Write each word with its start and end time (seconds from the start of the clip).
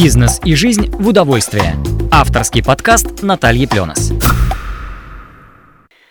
Бизнес 0.00 0.40
и 0.44 0.54
жизнь 0.54 0.88
в 0.92 1.08
удовольствие. 1.08 1.74
Авторский 2.12 2.62
подкаст 2.62 3.24
Натальи 3.24 3.66
Пленос. 3.66 4.12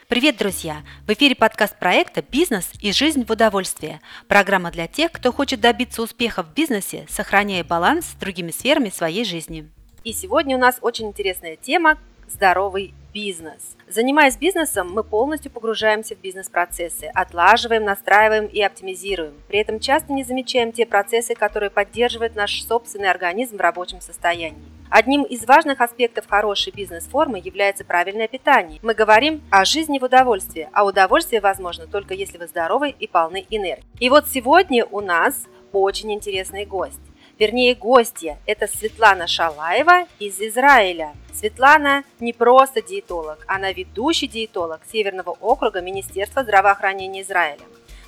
Привет, 0.09 0.35
друзья! 0.35 0.81
В 1.07 1.13
эфире 1.13 1.35
подкаст 1.35 1.79
проекта 1.79 2.21
«Бизнес 2.21 2.69
и 2.81 2.91
жизнь 2.91 3.23
в 3.25 3.31
удовольствие». 3.31 4.01
Программа 4.27 4.71
для 4.71 4.87
тех, 4.87 5.13
кто 5.13 5.31
хочет 5.31 5.61
добиться 5.61 6.01
успеха 6.01 6.43
в 6.43 6.53
бизнесе, 6.53 7.05
сохраняя 7.07 7.63
баланс 7.63 8.07
с 8.07 8.19
другими 8.19 8.51
сферами 8.51 8.89
своей 8.89 9.23
жизни. 9.23 9.69
И 10.03 10.11
сегодня 10.11 10.57
у 10.57 10.59
нас 10.59 10.79
очень 10.81 11.07
интересная 11.07 11.55
тема 11.55 11.97
«Здоровый 12.29 12.93
бизнес». 13.17 13.75
Занимаясь 13.87 14.37
бизнесом, 14.37 14.91
мы 14.93 15.03
полностью 15.03 15.49
погружаемся 15.49 16.15
в 16.15 16.19
бизнес-процессы, 16.19 17.05
отлаживаем, 17.15 17.83
настраиваем 17.83 18.45
и 18.45 18.61
оптимизируем. 18.61 19.33
При 19.47 19.57
этом 19.59 19.79
часто 19.79 20.13
не 20.13 20.23
замечаем 20.23 20.71
те 20.71 20.85
процессы, 20.85 21.33
которые 21.33 21.71
поддерживают 21.71 22.35
наш 22.35 22.61
собственный 22.63 23.09
организм 23.09 23.57
в 23.57 23.61
рабочем 23.61 24.01
состоянии. 24.01 24.61
Одним 24.91 25.23
из 25.23 25.45
важных 25.45 25.81
аспектов 25.81 26.27
хорошей 26.27 26.71
бизнес-формы 26.71 27.41
является 27.43 27.83
правильное 27.83 28.27
питание. 28.27 28.79
Мы 28.83 28.93
говорим 28.93 29.41
о 29.49 29.65
жизни 29.65 29.97
в 29.97 30.03
удовольствии, 30.03 30.69
а 30.71 30.85
удовольствие 30.85 31.41
возможно 31.41 31.87
только 31.87 32.13
если 32.13 32.37
вы 32.37 32.47
здоровы 32.47 32.89
и 32.91 33.07
полны 33.07 33.45
энергии. 33.49 33.83
И 33.99 34.09
вот 34.09 34.27
сегодня 34.29 34.85
у 34.85 35.01
нас 35.01 35.45
очень 35.73 36.13
интересный 36.13 36.65
гость. 36.65 37.06
Вернее, 37.39 37.75
гостья– 37.75 38.39
это 38.47 38.65
Светлана 38.67 39.27
Шалаева 39.27 40.07
из 40.17 40.39
Израиля. 40.39 41.13
Светлана 41.31 42.03
не 42.19 42.33
просто 42.33 42.81
диетолог, 42.81 43.45
она 43.47 43.71
ведущий 43.71 44.27
диетолог 44.27 44.81
Северного 44.91 45.37
округа 45.39 45.81
Министерства 45.81 46.41
здравоохранения 46.41 47.21
Израиля. 47.21 47.61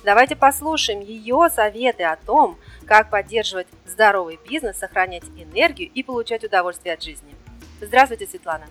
Давайте 0.04 0.34
послушаем 0.34 1.00
ее 1.00 1.48
советы 1.48 2.02
о 2.02 2.16
том, 2.16 2.56
как 2.86 3.10
поддерживать 3.10 3.68
здоровый 3.86 4.36
бизнес, 4.48 4.78
сохранять 4.78 5.24
энергию 5.36 5.88
и 5.94 6.02
получать 6.02 6.42
удовольствие 6.42 6.94
от 6.94 7.02
жизни. 7.02 7.32
Здравствуйте, 7.80 8.26
Светлана. 8.26 8.66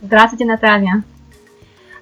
Здравствуйте, 0.00 0.46
Наталья. 0.46 1.02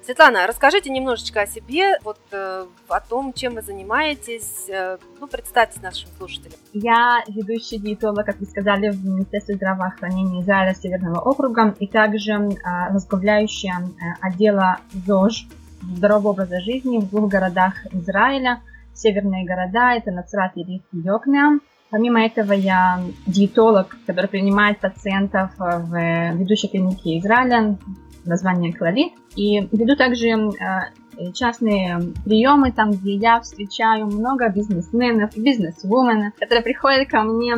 Светлана, 0.09 0.47
расскажите 0.47 0.89
немножечко 0.89 1.41
о 1.41 1.45
себе, 1.45 1.99
вот 2.03 2.17
э, 2.31 2.65
о 2.87 2.99
том, 2.99 3.31
чем 3.31 3.53
вы 3.53 3.61
занимаетесь. 3.61 4.67
Э, 4.67 4.97
ну, 5.19 5.27
представьтесь 5.27 5.83
нашим 5.83 6.09
слушателям. 6.17 6.57
Я 6.73 7.23
ведущий 7.27 7.77
диетолог, 7.77 8.25
как 8.25 8.39
вы 8.39 8.47
сказали, 8.47 8.89
в 8.89 9.05
Министерстве 9.05 9.53
здравоохранения 9.53 10.41
Израиля 10.41 10.73
Северного 10.73 11.19
округа 11.19 11.75
и 11.79 11.85
также 11.85 12.31
э, 12.31 12.55
возглавляющая 12.91 13.75
э, 13.81 13.85
отдела 14.19 14.79
ЗОЖ 15.05 15.45
здорового 15.83 16.29
образа 16.29 16.59
жизни 16.59 16.97
в 16.97 17.07
двух 17.07 17.29
городах 17.29 17.75
Израиля. 17.91 18.63
Северные 18.95 19.45
города– 19.45 19.93
это 19.95 20.09
Нацрат 20.09 20.53
и 20.55 20.63
Риф 20.63 20.81
Йокнеам. 20.91 21.61
Помимо 21.91 22.25
этого, 22.25 22.53
я 22.53 22.99
диетолог, 23.27 23.95
который 24.07 24.27
принимает 24.27 24.79
пациентов 24.79 25.51
в 25.59 26.33
ведущей 26.33 26.67
клинике 26.67 27.19
Израиля, 27.19 27.77
название 28.25 28.73
Клавит. 28.73 29.13
И 29.35 29.61
веду 29.71 29.95
также 29.95 30.29
э, 30.29 31.31
частные 31.33 31.99
приемы, 32.25 32.71
там, 32.71 32.91
где 32.91 33.15
я 33.15 33.39
встречаю 33.41 34.07
много 34.07 34.49
бизнесменов, 34.49 35.37
бизнесвуменов, 35.37 36.33
которые 36.35 36.63
приходят 36.63 37.07
ко 37.09 37.21
мне 37.21 37.55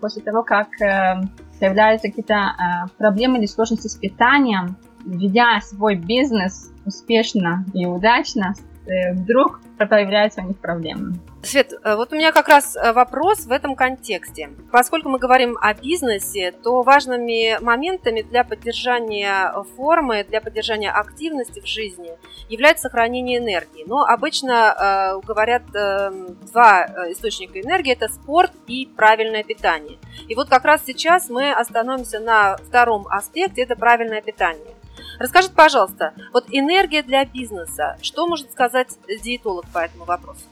после 0.00 0.22
того, 0.22 0.42
как 0.42 0.68
э, 0.80 1.22
появляются 1.58 2.08
какие-то 2.08 2.34
э, 2.34 2.88
проблемы 2.98 3.38
или 3.38 3.46
сложности 3.46 3.88
с 3.88 3.96
питанием, 3.96 4.76
ведя 5.04 5.60
свой 5.60 5.96
бизнес 5.96 6.72
успешно 6.84 7.64
и 7.74 7.86
удачно, 7.86 8.54
вдруг 8.86 9.60
появляются 9.84 10.40
у 10.40 10.44
них 10.44 10.58
проблемы. 10.58 11.14
Свет, 11.42 11.72
э, 11.72 11.94
вот 11.94 12.12
у 12.12 12.16
меня 12.16 12.32
как 12.32 12.48
раз 12.48 12.76
э, 12.76 12.92
вопрос 12.92 13.46
в 13.46 13.52
этом 13.52 13.76
контексте. 13.76 14.50
Поскольку 14.72 15.08
мы 15.08 15.18
говорим 15.18 15.56
о 15.60 15.74
бизнесе, 15.74 16.50
то 16.50 16.82
важными 16.82 17.62
моментами 17.62 18.22
для 18.22 18.42
поддержания 18.42 19.52
формы, 19.76 20.24
для 20.24 20.40
поддержания 20.40 20.90
активности 20.90 21.60
в 21.60 21.66
жизни 21.66 22.10
является 22.48 22.82
сохранение 22.82 23.38
энергии. 23.38 23.84
Но 23.86 24.04
обычно 24.04 24.74
э, 25.22 25.26
говорят 25.26 25.62
э, 25.74 26.10
два 26.52 26.86
э, 26.86 27.12
источника 27.12 27.60
энергии– 27.60 27.92
это 27.96 28.08
спорт 28.08 28.52
и 28.66 28.86
правильное 28.96 29.44
питание. 29.44 29.98
И 30.26 30.34
вот 30.34 30.48
как 30.48 30.64
раз 30.64 30.82
сейчас 30.84 31.28
мы 31.28 31.52
остановимся 31.52 32.18
на 32.18 32.56
втором 32.56 33.06
аспекте– 33.08 33.62
это 33.62 33.76
правильное 33.76 34.22
питание. 34.22 34.75
Расскажите, 35.18 35.54
пожалуйста, 35.54 36.12
вот 36.32 36.46
энергия 36.50 37.02
для 37.02 37.24
бизнеса, 37.24 37.96
что 38.02 38.26
может 38.26 38.50
сказать 38.52 38.88
диетолог 39.22 39.64
по 39.72 39.78
этому 39.78 40.04
вопросу? 40.04 40.44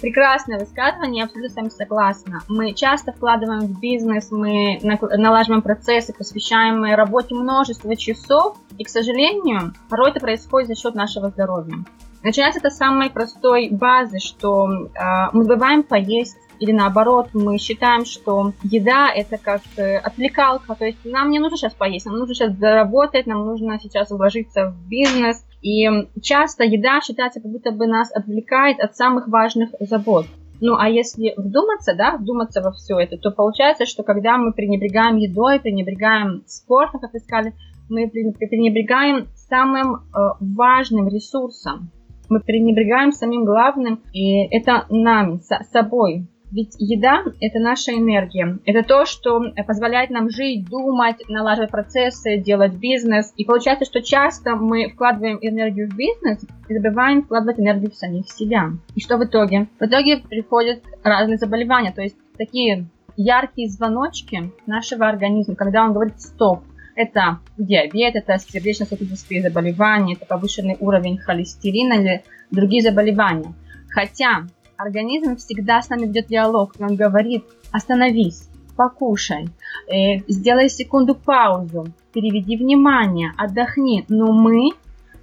Прекрасное 0.00 0.60
высказывание, 0.60 1.20
я 1.20 1.24
абсолютно 1.24 1.52
с 1.52 1.56
вами 1.56 1.68
согласна. 1.70 2.42
Мы 2.48 2.72
часто 2.72 3.12
вкладываем 3.12 3.62
в 3.62 3.80
бизнес, 3.80 4.30
мы 4.30 4.78
налаживаем 4.82 5.60
процессы, 5.60 6.12
посвящаем 6.12 6.84
работе 6.94 7.34
множество 7.34 7.96
часов, 7.96 8.56
и, 8.78 8.84
к 8.84 8.88
сожалению, 8.88 9.74
порой 9.90 10.10
это 10.10 10.20
происходит 10.20 10.68
за 10.68 10.76
счет 10.76 10.94
нашего 10.94 11.30
здоровья. 11.30 11.78
Начинается 12.22 12.60
это 12.60 12.70
с 12.70 12.76
самой 12.76 13.10
простой 13.10 13.70
базы, 13.70 14.18
что 14.18 14.68
э, 14.68 15.28
мы 15.32 15.44
забываем 15.44 15.82
поесть 15.82 16.36
или 16.60 16.72
наоборот, 16.72 17.28
мы 17.34 17.58
считаем, 17.58 18.04
что 18.04 18.52
еда 18.62 19.10
это 19.14 19.38
как 19.38 19.62
э, 19.76 19.96
отвлекалка, 19.96 20.74
то 20.74 20.84
есть 20.84 20.98
нам 21.04 21.30
не 21.30 21.38
нужно 21.38 21.56
сейчас 21.56 21.74
поесть, 21.74 22.06
нам 22.06 22.16
нужно 22.16 22.34
сейчас 22.34 22.56
заработать, 22.56 23.26
нам 23.26 23.44
нужно 23.44 23.78
сейчас 23.80 24.10
вложиться 24.10 24.70
в 24.70 24.88
бизнес. 24.88 25.44
И 25.62 25.86
часто 26.22 26.64
еда 26.64 27.00
считается, 27.00 27.40
как 27.40 27.50
будто 27.50 27.72
бы 27.72 27.86
нас 27.86 28.12
отвлекает 28.14 28.78
от 28.80 28.96
самых 28.96 29.28
важных 29.28 29.70
забот. 29.80 30.26
Ну, 30.60 30.76
а 30.76 30.88
если 30.88 31.34
вдуматься, 31.36 31.94
да, 31.94 32.16
вдуматься 32.16 32.60
во 32.60 32.72
все 32.72 32.98
это, 32.98 33.16
то 33.16 33.30
получается, 33.30 33.86
что 33.86 34.02
когда 34.02 34.36
мы 34.38 34.52
пренебрегаем 34.52 35.16
едой, 35.16 35.60
пренебрегаем 35.60 36.42
спортом, 36.46 37.00
как 37.00 37.12
вы 37.12 37.20
сказали, 37.20 37.54
мы 37.88 38.08
пренебрегаем 38.08 39.28
самым 39.48 39.94
э, 39.94 39.98
важным 40.40 41.08
ресурсом. 41.08 41.90
Мы 42.28 42.40
пренебрегаем 42.40 43.12
самим 43.12 43.44
главным, 43.44 44.02
и 44.12 44.44
это 44.54 44.84
нами, 44.90 45.40
собой. 45.72 46.28
Ведь 46.50 46.74
еда– 46.78 47.24
это 47.40 47.58
наша 47.58 47.92
энергия. 47.92 48.58
Это 48.64 48.82
то, 48.82 49.04
что 49.04 49.42
позволяет 49.66 50.10
нам 50.10 50.30
жить, 50.30 50.68
думать, 50.68 51.16
налаживать 51.28 51.70
процессы, 51.70 52.38
делать 52.38 52.74
бизнес. 52.74 53.32
И 53.36 53.44
получается, 53.44 53.84
что 53.84 54.02
часто 54.02 54.56
мы 54.56 54.88
вкладываем 54.88 55.38
энергию 55.42 55.90
в 55.90 55.96
бизнес 55.96 56.44
и 56.68 56.74
забываем 56.74 57.22
вкладывать 57.22 57.60
энергию 57.60 57.90
в 57.90 57.96
самих 57.96 58.30
себя. 58.30 58.70
И 58.94 59.00
что 59.00 59.18
в 59.18 59.24
итоге? 59.24 59.68
В 59.78 59.84
итоге 59.84 60.18
приходят 60.18 60.82
разные 61.02 61.36
заболевания, 61.36 61.92
то 61.92 62.02
есть 62.02 62.16
такие 62.36 62.86
яркие 63.16 63.68
звоночки 63.68 64.52
нашего 64.66 65.08
организма, 65.08 65.54
когда 65.54 65.84
он 65.84 65.92
говорит 65.92 66.20
«стоп», 66.20 66.60
это 66.94 67.38
диабет, 67.56 68.16
это 68.16 68.38
сердечно-сосудистые 68.38 69.42
заболевания, 69.42 70.14
это 70.14 70.26
повышенный 70.26 70.76
уровень 70.80 71.18
холестерина 71.18 71.92
или 71.92 72.24
другие 72.50 72.82
заболевания. 72.82 73.54
Хотя 73.90 74.46
организм 74.78 75.36
всегда 75.36 75.82
с 75.82 75.90
нами 75.90 76.06
ведет 76.06 76.28
диалог, 76.28 76.72
он 76.78 76.96
говорит, 76.96 77.44
остановись, 77.72 78.48
покушай, 78.76 79.48
э, 79.88 80.20
сделай 80.28 80.70
секунду 80.70 81.14
паузу, 81.14 81.88
переведи 82.12 82.56
внимание, 82.56 83.32
отдохни. 83.36 84.06
Но 84.08 84.32
мы 84.32 84.70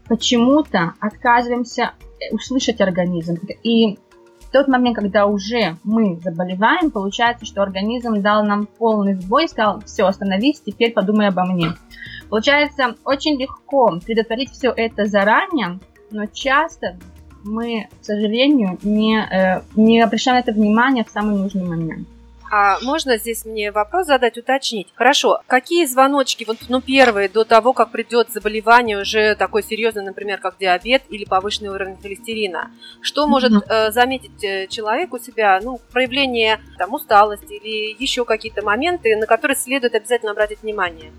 почему-то 0.07 0.93
отказываемся 0.99 1.93
э, 2.19 2.35
услышать 2.35 2.81
организм. 2.81 3.37
И 3.63 3.97
в 4.41 4.51
тот 4.51 4.67
момент, 4.67 4.97
когда 4.97 5.25
уже 5.25 5.77
мы 5.83 6.19
заболеваем, 6.21 6.91
получается, 6.91 7.45
что 7.45 7.63
организм 7.63 8.21
дал 8.21 8.43
нам 8.45 8.67
полный 8.67 9.15
сбой 9.15 9.45
и 9.45 9.47
сказал, 9.47 9.81
все, 9.85 10.05
остановись, 10.05 10.61
теперь 10.61 10.91
подумай 10.91 11.29
обо 11.29 11.45
мне. 11.45 11.69
Получается, 12.29 12.95
очень 13.05 13.39
легко 13.39 13.99
предотвратить 14.05 14.51
все 14.51 14.71
это 14.75 15.05
заранее, 15.05 15.79
но 16.11 16.25
часто 16.25 16.97
мы, 17.45 17.87
к 18.01 18.05
сожалению, 18.05 18.77
не, 18.83 19.19
э, 19.19 19.61
не 19.75 20.01
обращаем 20.01 20.37
это 20.37 20.51
внимание 20.51 21.03
в 21.03 21.09
самый 21.09 21.37
нужный 21.37 21.63
момент. 21.63 22.07
А 22.51 22.79
можно 22.81 23.17
здесь 23.17 23.43
мне 23.43 23.71
вопрос 23.71 24.07
задать, 24.07 24.37
уточнить? 24.37 24.87
Хорошо, 24.95 25.41
какие 25.47 25.85
звоночки, 25.85 26.45
вот, 26.45 26.57
ну, 26.69 26.79
первые, 26.79 27.27
до 27.27 27.43
того, 27.43 27.73
как 27.73 27.91
придет 27.91 28.31
заболевание 28.31 29.01
уже 29.01 29.35
такое 29.35 29.63
серьезное, 29.63 30.03
например, 30.03 30.39
как 30.39 30.57
диабет 30.59 31.03
или 31.09 31.25
повышенный 31.25 31.69
уровень 31.69 31.97
холестерина? 32.01 32.71
Что 33.01 33.27
может 33.27 33.51
э, 33.67 33.91
заметить 33.91 34.43
э, 34.43 34.67
человек 34.67 35.13
у 35.13 35.19
себя, 35.19 35.59
ну, 35.61 35.79
проявление 35.91 36.59
там, 36.77 36.93
усталости 36.93 37.53
или 37.53 37.95
еще 38.01 38.25
какие-то 38.25 38.63
моменты, 38.63 39.15
на 39.15 39.25
которые 39.25 39.57
следует 39.57 39.95
обязательно 39.95 40.31
обратить 40.31 40.61
внимание? 40.61 41.11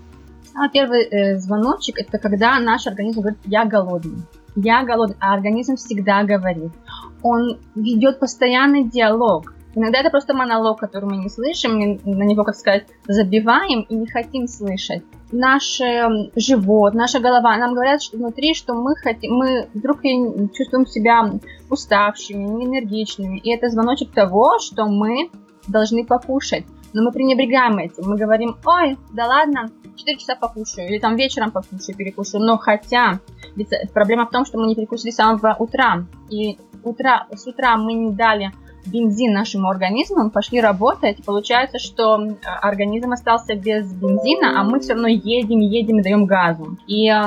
Самый 0.53 0.69
первый 0.69 1.03
э, 1.03 1.37
звоночек– 1.37 1.97
это 1.99 2.17
когда 2.19 2.57
наш 2.59 2.87
организм 2.87 3.19
говорит 3.19 3.39
«я 3.45 3.65
голодный» 3.65 4.23
я 4.57 4.83
голодный, 4.83 5.17
а 5.19 5.33
организм 5.33 5.75
всегда 5.75 6.23
говорит. 6.23 6.71
Он 7.21 7.59
ведет 7.75 8.19
постоянный 8.19 8.83
диалог. 8.83 9.53
Иногда 9.75 9.99
это 9.99 10.09
просто 10.09 10.33
монолог, 10.33 10.79
который 10.79 11.05
мы 11.05 11.17
не 11.17 11.29
слышим, 11.29 11.77
на 11.77 12.23
него, 12.23 12.43
как 12.43 12.55
сказать, 12.55 12.87
забиваем 13.07 13.81
и 13.81 13.95
не 13.95 14.07
хотим 14.07 14.47
слышать. 14.47 15.03
Наш 15.31 15.79
живот, 16.35 16.95
наша 16.95 17.19
голова 17.19 17.55
нам 17.57 17.75
говорят 17.75 18.01
что 18.01 18.17
внутри, 18.17 18.55
что 18.55 18.73
мы 18.73 18.95
хотим, 18.95 19.35
мы 19.35 19.67
вдруг 19.75 20.01
чувствуем 20.55 20.87
себя 20.87 21.31
уставшими, 21.69 22.43
неэнергичными. 22.43 23.37
И 23.37 23.53
это 23.53 23.69
звоночек 23.69 24.11
того, 24.11 24.57
что 24.59 24.87
мы 24.87 25.29
должны 25.67 26.03
покушать. 26.03 26.65
Но 26.93 27.03
мы 27.03 27.11
пренебрегаем 27.11 27.77
этим. 27.77 28.09
Мы 28.09 28.17
говорим, 28.17 28.57
ой, 28.65 28.97
да 29.13 29.27
ладно, 29.27 29.69
4 29.95 30.17
часа 30.17 30.35
покушаю, 30.35 30.89
или 30.89 30.99
там 30.99 31.15
вечером 31.15 31.51
покушаю, 31.51 31.97
перекушаю. 31.97 32.43
Но 32.43 32.57
хотя, 32.57 33.19
ведь 33.55 33.69
проблема 33.93 34.25
в 34.25 34.31
том, 34.31 34.45
что 34.45 34.57
мы 34.57 34.67
не 34.67 34.75
перекусили 34.75 35.11
с 35.11 35.15
самого 35.15 35.55
утра. 35.59 36.05
И 36.29 36.57
утра, 36.83 37.27
с 37.35 37.45
утра 37.47 37.77
мы 37.77 37.93
не 37.93 38.11
дали 38.11 38.51
бензин 38.85 39.33
нашему 39.33 39.69
организму, 39.69 40.23
мы 40.23 40.29
пошли 40.29 40.61
работать, 40.61 41.23
получается, 41.25 41.77
что 41.77 42.19
организм 42.61 43.11
остался 43.11 43.55
без 43.55 43.91
бензина, 43.93 44.59
а 44.59 44.63
мы 44.63 44.79
все 44.79 44.93
равно 44.93 45.09
едем, 45.09 45.59
едем 45.59 45.99
и 45.99 46.03
даем 46.03 46.25
газу. 46.25 46.77
И 46.87 47.09
э, 47.09 47.21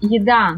еда 0.00 0.56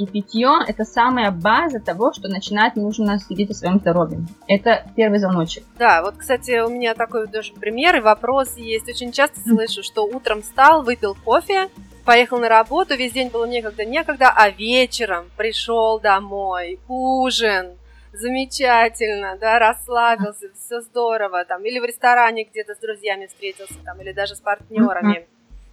и 0.00 0.06
питье– 0.06 0.50
это 0.66 0.84
самая 0.84 1.30
база 1.30 1.78
того, 1.80 2.12
что 2.12 2.28
начинать 2.28 2.76
нужно 2.76 3.18
следить 3.18 3.50
о 3.50 3.54
своем 3.54 3.78
здоровье. 3.78 4.20
Это 4.48 4.84
первый 4.96 5.18
звоночек. 5.18 5.64
Да, 5.78 6.02
вот, 6.02 6.14
кстати, 6.16 6.60
у 6.60 6.70
меня 6.70 6.94
такой 6.94 7.26
даже 7.26 7.52
пример 7.52 7.96
и 7.96 8.00
вопрос 8.00 8.56
есть. 8.56 8.88
Очень 8.88 9.12
часто 9.12 9.40
слышу, 9.40 9.82
что 9.82 10.06
утром 10.06 10.42
встал, 10.42 10.82
выпил 10.82 11.14
кофе, 11.14 11.68
поехал 12.04 12.38
на 12.38 12.48
работу, 12.48 12.96
весь 12.96 13.12
день 13.12 13.28
было 13.28 13.44
некогда, 13.44 13.84
некогда, 13.84 14.32
а 14.34 14.50
вечером 14.50 15.26
пришел 15.36 16.00
домой, 16.00 16.80
ужин, 16.88 17.72
замечательно, 18.12 19.36
да, 19.38 19.58
расслабился, 19.58 20.48
все 20.58 20.80
здорово, 20.80 21.44
там, 21.44 21.64
или 21.64 21.78
в 21.78 21.84
ресторане 21.84 22.44
где-то 22.44 22.74
с 22.74 22.78
друзьями 22.78 23.26
встретился, 23.26 23.74
там, 23.84 24.00
или 24.00 24.12
даже 24.12 24.34
с 24.34 24.40
партнерами. 24.40 25.26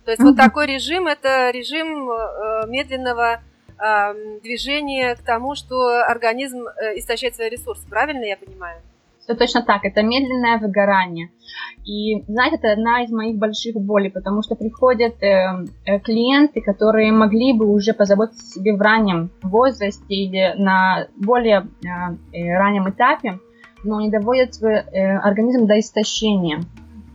То 0.05 0.11
есть 0.11 0.23
вот 0.23 0.37
такой 0.37 0.67
режим, 0.67 1.07
это 1.07 1.49
режим 1.49 2.09
э, 2.09 2.67
медленного 2.67 3.41
движение 4.41 5.15
к 5.15 5.21
тому, 5.21 5.55
что 5.55 6.01
организм 6.03 6.65
э, 6.67 6.97
истощает 6.97 7.35
свои 7.35 7.49
ресурсы. 7.49 7.87
Правильно 7.87 8.25
я 8.25 8.37
понимаю? 8.37 8.81
Все 9.27 9.35
точно 9.35 9.61
так, 9.61 9.83
это 9.83 10.03
медленное 10.03 10.57
выгорание. 10.57 11.29
И, 11.85 12.23
знаете, 12.29 12.55
это 12.55 12.71
одна 12.71 13.03
из 13.03 13.11
моих 13.11 13.37
больших 13.37 13.75
болей, 13.75 14.09
потому 14.09 14.41
что 14.41 14.55
приходят 14.55 15.21
э, 15.21 15.65
э, 15.85 15.99
клиенты, 15.99 16.61
которые 16.61 17.11
могли 17.11 17.51
бы 17.51 17.67
уже 17.67 17.93
позаботиться 17.93 18.41
о 18.41 18.53
себе 18.53 18.73
в 18.73 18.81
раннем 18.81 19.29
возрасте 19.41 20.05
или 20.07 20.53
на 20.57 21.07
более 21.17 21.67
э, 21.83 22.37
э 22.37 22.57
раннем 22.57 22.89
этапе, 22.89 23.39
но 23.83 23.99
не 23.99 24.09
доводят 24.09 24.55
свой 24.55 24.75
э, 24.75 25.17
организм 25.17 25.67
до 25.67 25.77
истощения. 25.77 26.61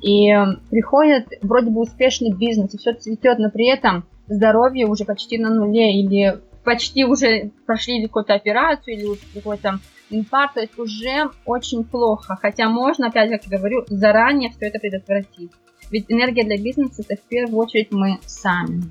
И 0.02 0.30
приходит 0.68 1.28
вроде 1.40 1.70
бы 1.70 1.80
успешный 1.80 2.34
бизнес, 2.34 2.74
и 2.74 2.78
все 2.78 2.92
цветет, 2.92 3.38
но 3.38 3.50
при 3.50 3.68
этом 3.68 4.04
здоровье 4.26 4.86
уже 4.86 5.04
почти 5.06 5.38
на 5.38 5.48
нуле 5.48 5.98
или 5.98 6.40
почти 6.64 7.04
уже 7.04 7.50
прошли 7.66 8.02
какую-то 8.02 8.34
операцию 8.34 8.94
или 8.94 9.18
какой-то 9.34 9.78
инфаркт, 10.10 10.54
то 10.54 10.60
есть 10.60 10.78
уже 10.78 11.30
очень 11.44 11.84
плохо. 11.84 12.38
Хотя 12.40 12.68
можно, 12.68 13.08
опять 13.08 13.30
как 13.30 13.44
я 13.44 13.58
говорю, 13.58 13.84
заранее 13.88 14.50
все 14.50 14.66
это 14.66 14.78
предотвратить. 14.78 15.50
Ведь 15.90 16.06
энергия 16.08 16.44
для 16.44 16.58
бизнеса 16.58 17.02
это 17.06 17.20
в 17.20 17.24
первую 17.26 17.58
очередь 17.58 17.92
мы 17.92 18.18
сами. 18.26 18.82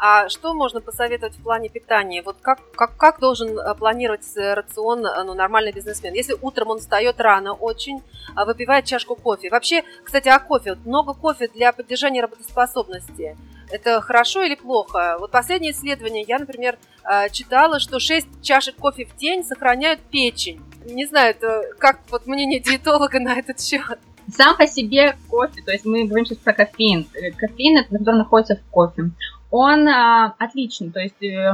А 0.00 0.28
что 0.28 0.54
можно 0.54 0.80
посоветовать 0.80 1.34
в 1.34 1.42
плане 1.42 1.68
питания? 1.68 2.22
Вот 2.22 2.36
как, 2.40 2.60
как, 2.72 2.96
как 2.96 3.18
должен 3.18 3.58
э, 3.58 3.74
планировать 3.74 4.24
рацион 4.36 5.04
э, 5.04 5.24
ну, 5.24 5.34
нормальный 5.34 5.72
бизнесмен? 5.72 6.14
Если 6.14 6.36
утром 6.40 6.70
он 6.70 6.78
встает 6.78 7.20
рано 7.20 7.52
очень, 7.52 8.00
а 8.36 8.44
выпивает 8.44 8.84
чашку 8.84 9.16
кофе. 9.16 9.50
Вообще, 9.50 9.82
кстати, 10.04 10.28
о 10.28 10.38
кофе. 10.38 10.74
Вот 10.74 10.86
много 10.86 11.14
кофе 11.14 11.48
для 11.48 11.72
поддержания 11.72 12.22
работоспособности. 12.22 13.36
Это 13.70 14.00
хорошо 14.00 14.42
или 14.42 14.54
плохо? 14.54 15.16
Вот 15.18 15.30
последнее 15.30 15.72
исследование, 15.72 16.24
я, 16.26 16.38
например, 16.38 16.78
э, 17.04 17.28
читала, 17.30 17.80
что 17.80 17.98
6 18.00 18.42
чашек 18.42 18.76
кофе 18.76 19.06
в 19.06 19.16
день 19.16 19.44
сохраняют 19.44 20.00
печень. 20.00 20.60
Не 20.84 21.06
знаю, 21.06 21.30
это 21.30 21.64
как 21.78 22.00
вот 22.10 22.26
мнение 22.26 22.60
диетолога 22.60 23.20
на 23.20 23.38
этот 23.38 23.60
счет. 23.60 23.98
Сам 24.34 24.56
по 24.56 24.66
себе 24.66 25.16
кофе, 25.28 25.62
то 25.62 25.72
есть 25.72 25.86
мы 25.86 26.04
говорим 26.04 26.26
сейчас 26.26 26.38
про 26.38 26.52
кофеин. 26.52 27.06
Кофеин, 27.36 27.78
это, 27.78 27.98
который 27.98 28.16
находится 28.16 28.56
в 28.56 28.70
кофе 28.70 29.10
он 29.50 29.88
а, 29.88 30.34
отличный, 30.38 30.90
то 30.90 31.00
есть 31.00 31.22
э, 31.22 31.52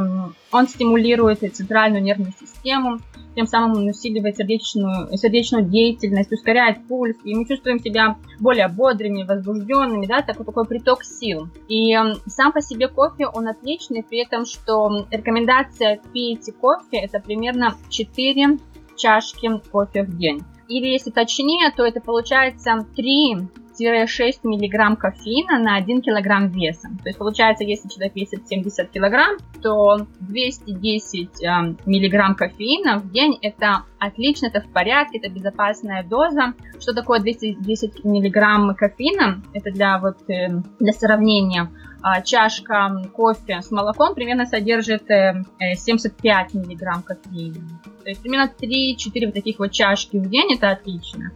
он 0.50 0.68
стимулирует 0.68 1.40
центральную 1.54 2.02
нервную 2.02 2.32
систему, 2.32 2.98
тем 3.36 3.46
самым 3.46 3.78
он 3.78 3.88
усиливает 3.88 4.36
сердечную, 4.36 5.16
сердечную 5.16 5.64
деятельность, 5.64 6.32
ускоряет 6.32 6.86
пульс, 6.88 7.16
и 7.24 7.34
мы 7.34 7.46
чувствуем 7.46 7.78
себя 7.78 8.16
более 8.40 8.68
бодрыми, 8.68 9.22
возбужденными, 9.22 10.06
да, 10.06 10.22
такой, 10.22 10.44
такой 10.44 10.66
приток 10.66 11.04
сил. 11.04 11.48
И 11.68 11.94
э, 11.94 12.14
сам 12.26 12.52
по 12.52 12.60
себе 12.60 12.88
кофе, 12.88 13.28
он 13.28 13.46
отличный, 13.46 14.02
при 14.02 14.24
этом, 14.24 14.44
что 14.44 15.06
рекомендация 15.10 16.00
пить 16.12 16.50
кофе, 16.60 16.98
это 16.98 17.20
примерно 17.20 17.76
4 17.90 18.58
чашки 18.96 19.50
кофе 19.70 20.02
в 20.02 20.16
день. 20.16 20.42
Или 20.66 20.88
если 20.88 21.10
точнее, 21.10 21.70
то 21.76 21.84
это 21.84 22.00
получается 22.00 22.86
3 22.96 23.36
6 23.76 24.44
миллиграмм 24.44 24.96
кофеина 24.96 25.58
на 25.58 25.76
1 25.76 26.02
килограмм 26.02 26.48
веса. 26.48 26.88
То 27.02 27.08
есть 27.08 27.18
получается, 27.18 27.64
если 27.64 27.88
человек 27.88 28.14
весит 28.14 28.48
70 28.48 28.90
килограмм, 28.90 29.36
то 29.62 30.06
210 30.20 31.42
э, 31.42 31.46
миллиграмм 31.86 32.34
кофеина 32.34 32.98
в 32.98 33.10
день 33.10 33.38
это 33.42 33.84
отлично, 33.98 34.46
это 34.46 34.60
в 34.60 34.68
порядке, 34.68 35.18
это 35.18 35.28
безопасная 35.28 36.04
доза. 36.04 36.54
Что 36.80 36.94
такое 36.94 37.20
210 37.20 38.04
миллиграмм 38.04 38.74
кофеина? 38.74 39.42
Это 39.52 39.70
для 39.70 39.98
вот 39.98 40.18
э, 40.28 40.48
для 40.78 40.92
сравнения 40.92 41.70
а, 42.06 42.20
чашка 42.20 43.02
кофе 43.14 43.62
с 43.62 43.70
молоком 43.70 44.14
примерно 44.14 44.44
содержит 44.44 45.04
75 45.08 46.54
э, 46.54 46.58
миллиграмм 46.58 47.02
кофеина. 47.02 47.80
То 48.02 48.10
есть 48.10 48.20
примерно 48.20 48.50
3-4 48.60 49.24
вот 49.24 49.34
таких 49.34 49.58
вот 49.58 49.72
чашки 49.72 50.18
в 50.18 50.28
день, 50.28 50.52
это 50.52 50.68
отлично. 50.68 51.32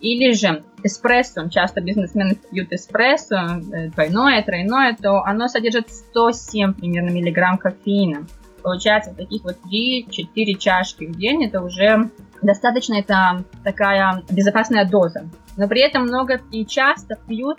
Или 0.00 0.32
же 0.32 0.62
эспрессо, 0.84 1.48
часто 1.48 1.80
бизнесмены 1.80 2.36
пьют 2.36 2.72
эспрессо, 2.72 3.36
э, 3.36 3.88
двойное, 3.88 4.42
тройное, 4.42 4.96
то 5.00 5.22
оно 5.24 5.48
содержит 5.48 5.90
107 5.90 6.74
примерно 6.74 7.10
миллиграмм 7.10 7.58
кофеина. 7.58 8.26
Получается, 8.62 9.14
таких 9.14 9.44
вот 9.44 9.56
3-4 9.64 10.54
чашки 10.58 11.04
в 11.04 11.16
день, 11.16 11.44
это 11.44 11.62
уже 11.62 12.10
достаточно, 12.42 12.94
это 12.94 13.44
такая 13.64 14.22
безопасная 14.30 14.88
доза. 14.88 15.28
Но 15.56 15.68
при 15.68 15.80
этом 15.80 16.02
много 16.02 16.40
и 16.52 16.64
часто 16.64 17.16
пьют, 17.26 17.58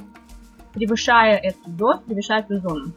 превышая 0.73 1.35
эту 1.35 1.69
дозу, 1.69 2.01
превышая 2.05 2.39
эту 2.41 2.59
зону. 2.59 2.91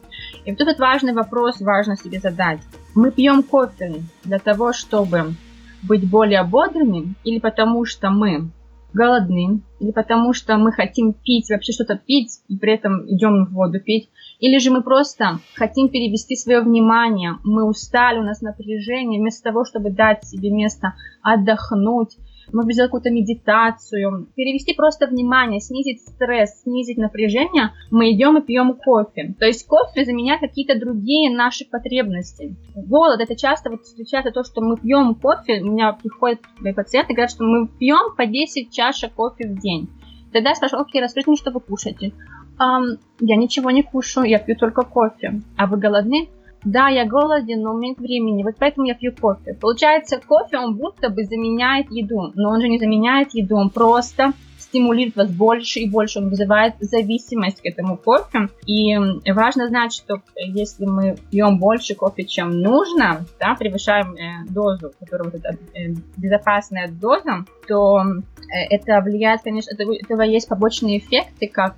И 0.45 0.51
вот 0.51 0.61
этот 0.61 0.79
важный 0.79 1.13
вопрос 1.13 1.59
важно 1.59 1.97
себе 1.97 2.19
задать. 2.19 2.59
Мы 2.95 3.11
пьем 3.11 3.43
кофе 3.43 4.03
для 4.23 4.39
того, 4.39 4.73
чтобы 4.73 5.33
быть 5.81 6.09
более 6.09 6.43
бодрыми 6.43 7.15
или 7.23 7.39
потому 7.39 7.85
что 7.85 8.09
мы 8.09 8.49
голодны, 8.93 9.61
или 9.79 9.91
потому 9.91 10.33
что 10.33 10.57
мы 10.57 10.71
хотим 10.71 11.13
пить, 11.13 11.49
вообще 11.49 11.73
что-то 11.73 11.95
пить, 11.95 12.41
и 12.47 12.57
при 12.57 12.73
этом 12.73 13.05
идем 13.07 13.45
в 13.45 13.53
воду 13.53 13.79
пить, 13.79 14.09
или 14.39 14.59
же 14.59 14.71
мы 14.71 14.81
просто 14.81 15.39
хотим 15.55 15.89
перевести 15.89 16.35
свое 16.35 16.61
внимание, 16.61 17.37
мы 17.43 17.67
устали, 17.67 18.19
у 18.19 18.23
нас 18.23 18.41
напряжение, 18.41 19.19
вместо 19.19 19.43
того, 19.43 19.65
чтобы 19.65 19.89
дать 19.89 20.23
себе 20.25 20.51
место 20.51 20.93
отдохнуть, 21.21 22.17
может 22.51 22.67
быть, 22.67 22.75
сделать 22.75 22.89
какую-то 22.89 23.11
медитацию, 23.11 24.27
перевести 24.35 24.73
просто 24.73 25.07
внимание, 25.07 25.59
снизить 25.59 26.01
стресс, 26.01 26.61
снизить 26.63 26.97
напряжение, 26.97 27.71
мы 27.91 28.11
идем 28.11 28.37
и 28.37 28.41
пьем 28.41 28.75
кофе. 28.75 29.35
То 29.39 29.45
есть 29.45 29.65
кофе 29.67 30.05
заменяет 30.05 30.41
какие-то 30.41 30.79
другие 30.79 31.35
наши 31.35 31.65
потребности. 31.65 32.55
Голод, 32.75 33.21
это 33.21 33.35
часто 33.35 33.69
вот 33.69 33.83
встречается 33.83 34.31
то, 34.31 34.43
что 34.43 34.61
мы 34.61 34.77
пьем 34.77 35.15
кофе, 35.15 35.61
у 35.61 35.71
меня 35.71 35.93
приходят 35.93 36.39
мои 36.59 36.73
пациенты, 36.73 37.13
говорят, 37.13 37.31
что 37.31 37.43
мы 37.43 37.67
пьем 37.67 38.15
по 38.15 38.25
10 38.25 38.71
чашек 38.71 39.13
кофе 39.13 39.47
в 39.47 39.59
день. 39.59 39.89
Тогда 40.31 40.49
я 40.49 40.55
спрашиваю, 40.55 40.85
окей, 40.85 41.01
расскажите 41.01 41.29
мне, 41.29 41.37
что 41.37 41.51
вы 41.51 41.59
кушаете. 41.59 42.11
Um, 42.59 42.97
я 43.19 43.35
ничего 43.35 43.71
не 43.71 43.83
кушаю, 43.83 44.27
я 44.27 44.39
пью 44.39 44.55
только 44.55 44.83
кофе. 44.83 45.41
А 45.57 45.67
вы 45.67 45.77
голодны? 45.77 46.29
Да, 46.65 46.87
я 46.87 47.05
голоден, 47.05 47.61
но 47.61 47.73
у 47.73 47.77
меня 47.77 47.89
нет 47.89 47.99
времени, 47.99 48.43
вот 48.43 48.55
поэтому 48.57 48.87
я 48.87 48.95
пью 48.95 49.13
кофе. 49.13 49.53
Получается, 49.53 50.19
кофе, 50.25 50.57
он 50.57 50.75
будто 50.75 51.09
бы 51.09 51.23
заменяет 51.23 51.91
еду, 51.91 52.31
но 52.35 52.49
он 52.49 52.61
же 52.61 52.67
не 52.69 52.79
заменяет 52.79 53.33
еду, 53.33 53.55
он 53.55 53.69
просто 53.69 54.33
стимулирует 54.73 55.15
вас 55.15 55.29
больше 55.29 55.81
и 55.81 55.89
больше, 55.89 56.17
он 56.17 56.29
вызывает 56.29 56.73
зависимость 56.79 57.61
к 57.61 57.65
этому 57.65 57.95
кофе. 57.95 58.49
И 58.65 58.97
важно 59.31 59.67
знать, 59.67 59.93
что 59.93 60.21
если 60.35 60.85
мы 60.85 61.15
пьем 61.29 61.59
больше 61.59 61.93
кофе, 61.93 62.23
чем 62.23 62.59
нужно, 62.59 63.23
да, 63.39 63.53
превышаем 63.53 64.15
э, 64.15 64.49
дозу, 64.49 64.91
которая 64.99 65.29
вот 65.29 65.35
эта 65.35 65.55
э, 65.75 65.93
безопасная 66.17 66.87
доза, 66.89 67.45
то 67.67 68.01
э, 68.01 68.65
это 68.71 68.99
влияет, 69.01 69.43
конечно, 69.43 69.71
это, 69.71 69.83
этого 69.83 70.23
есть 70.23 70.49
побочные 70.49 70.97
эффекты, 70.97 71.47
как 71.47 71.75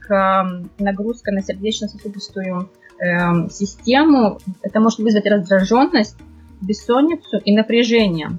нагрузка 0.79 1.31
на 1.31 1.41
сердечно-сосудистую 1.41 2.69
систему, 3.49 4.39
это 4.61 4.79
может 4.79 4.99
вызвать 4.99 5.25
раздраженность, 5.25 6.15
бессонницу 6.61 7.39
и 7.43 7.53
напряжение. 7.53 8.29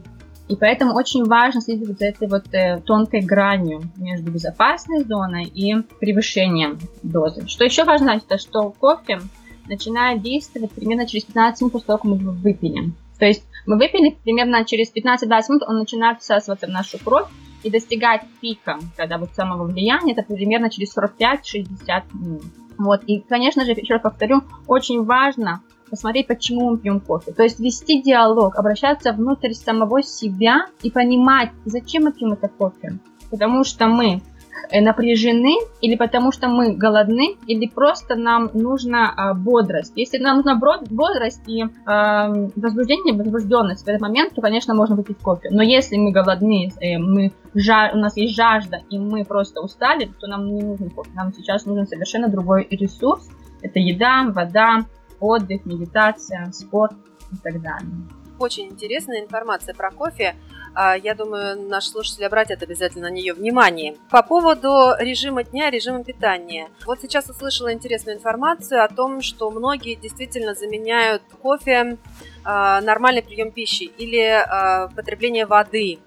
И 0.48 0.54
поэтому 0.54 0.94
очень 0.94 1.24
важно 1.24 1.60
следить 1.60 1.98
за 1.98 2.06
этой 2.06 2.28
вот 2.28 2.44
э, 2.54 2.80
тонкой 2.80 3.22
гранью 3.22 3.82
между 3.96 4.30
безопасной 4.30 5.02
зоной 5.02 5.44
и 5.44 5.74
превышением 5.98 6.78
дозы. 7.02 7.48
Что 7.48 7.64
еще 7.64 7.84
важно 7.84 8.06
знать, 8.06 8.24
это 8.24 8.38
что 8.38 8.70
кофе 8.70 9.20
начинает 9.68 10.22
действовать 10.22 10.70
примерно 10.70 11.06
через 11.06 11.24
15 11.24 11.60
минут 11.60 11.72
после 11.72 11.86
того, 11.86 11.98
как 11.98 12.04
мы 12.04 12.16
его 12.16 12.30
выпили. 12.30 12.92
То 13.18 13.26
есть 13.26 13.44
мы 13.66 13.76
выпили 13.76 14.16
примерно 14.22 14.64
через 14.64 14.92
15-20 14.94 15.26
минут, 15.48 15.62
он 15.66 15.78
начинает 15.78 16.20
всасываться 16.20 16.66
в 16.66 16.70
нашу 16.70 16.98
кровь, 17.02 17.26
и 17.66 17.70
достигать 17.70 18.22
пика, 18.40 18.78
когда 18.96 19.18
вот 19.18 19.34
самого 19.34 19.64
влияния, 19.64 20.12
это 20.12 20.22
примерно 20.22 20.70
через 20.70 20.96
45-60 20.96 22.02
минут. 22.14 22.42
Вот, 22.78 23.02
и, 23.06 23.20
конечно 23.20 23.64
же, 23.64 23.72
еще 23.72 23.94
раз 23.94 24.02
повторю, 24.02 24.42
очень 24.66 25.02
важно 25.04 25.62
посмотреть, 25.90 26.26
почему 26.26 26.71
мы 26.71 26.78
пьем 26.78 27.00
кофе. 27.00 27.33
То 27.33 27.43
есть 27.43 27.61
вести 27.61 28.02
диалог, 28.02 28.57
обращаться 28.57 29.12
внутрь 29.12 29.52
самого 29.52 30.02
себя 30.02 30.66
и 30.83 30.90
понимать, 30.90 31.50
зачем 31.64 32.05
мы 32.05 32.12
пьем 32.12 32.33
это 32.33 32.49
кофе. 32.49 32.99
Потому 33.31 33.64
что 33.64 33.87
мы 33.87 34.23
Э, 34.71 34.81
напряжены, 34.81 35.59
или 35.81 35.97
потому 35.97 36.33
что 36.33 36.49
мы 36.49 36.75
голодны, 36.75 37.37
или 37.47 37.69
просто 37.69 38.16
нам 38.16 38.50
нужна 38.52 39.12
а, 39.16 39.35
бодрость. 39.35 39.93
Если 39.97 40.19
нам 40.19 40.37
нужна 40.37 40.57
бодрость 40.57 41.43
и 41.47 41.64
а, 41.85 42.28
возбуждение, 42.57 43.14
возбужденность 43.14 43.85
в 43.85 43.88
этот 43.88 44.00
момент, 44.00 44.35
то, 44.35 44.43
конечно, 44.43 44.75
можно 44.75 44.97
выпить 44.97 45.19
кофе. 45.19 45.50
Но 45.50 45.62
если 45.62 45.97
мы 45.97 46.11
голодны, 46.11 46.73
э, 46.81 46.99
мы 46.99 47.33
жа 47.55 47.90
у 47.95 47.99
нас 47.99 48.16
есть 48.16 48.35
жажда, 48.35 48.81
и 48.90 48.99
мы 48.99 49.25
просто 49.25 49.61
устали, 49.61 50.11
то 50.21 50.26
нам 50.26 50.47
не 50.47 50.62
нужен 50.62 50.90
кофе. 50.90 51.11
Нам 51.14 51.33
сейчас 51.33 51.64
нужен 51.64 51.87
совершенно 51.87 52.28
другой 52.28 52.66
ресурс. 52.71 53.28
Это 53.62 53.78
еда, 53.78 54.25
вода, 54.28 54.85
отдых, 55.20 55.64
медитация, 55.66 56.50
спорт 56.52 56.94
и 57.32 57.37
так 57.37 57.61
далее. 57.61 57.90
Очень 58.38 58.66
интересная 58.68 59.23
информация 59.23 59.75
про 59.75 59.90
кофе. 59.90 60.37
А, 60.75 60.94
я 60.94 61.14
думаю, 61.14 61.58
наши 61.68 61.88
слушатели 61.88 62.25
обратят 62.25 62.62
обязательно 62.62 63.08
на 63.08 63.12
нее 63.12 63.32
внимание. 63.32 63.96
По 64.11 64.23
поводу 64.23 64.92
режима 64.99 65.42
дня, 65.42 65.70
режима 65.70 66.04
питания. 66.04 66.68
Вот 66.85 67.00
сейчас 67.00 67.30
услышала 67.30 67.73
интересную 67.73 68.18
информацию 68.18 68.85
о 68.85 68.88
том, 68.88 69.23
что 69.23 69.50
многие 69.50 69.94
действительно 69.94 70.54
заменяют 70.54 71.23
кофе 71.40 71.96
а, 72.44 72.82
нормальный 72.82 73.23
прием 73.23 73.52
пищи 73.52 73.85
или 73.85 74.20
а, 74.20 74.88
потребление 74.88 75.46
воды. 75.46 75.99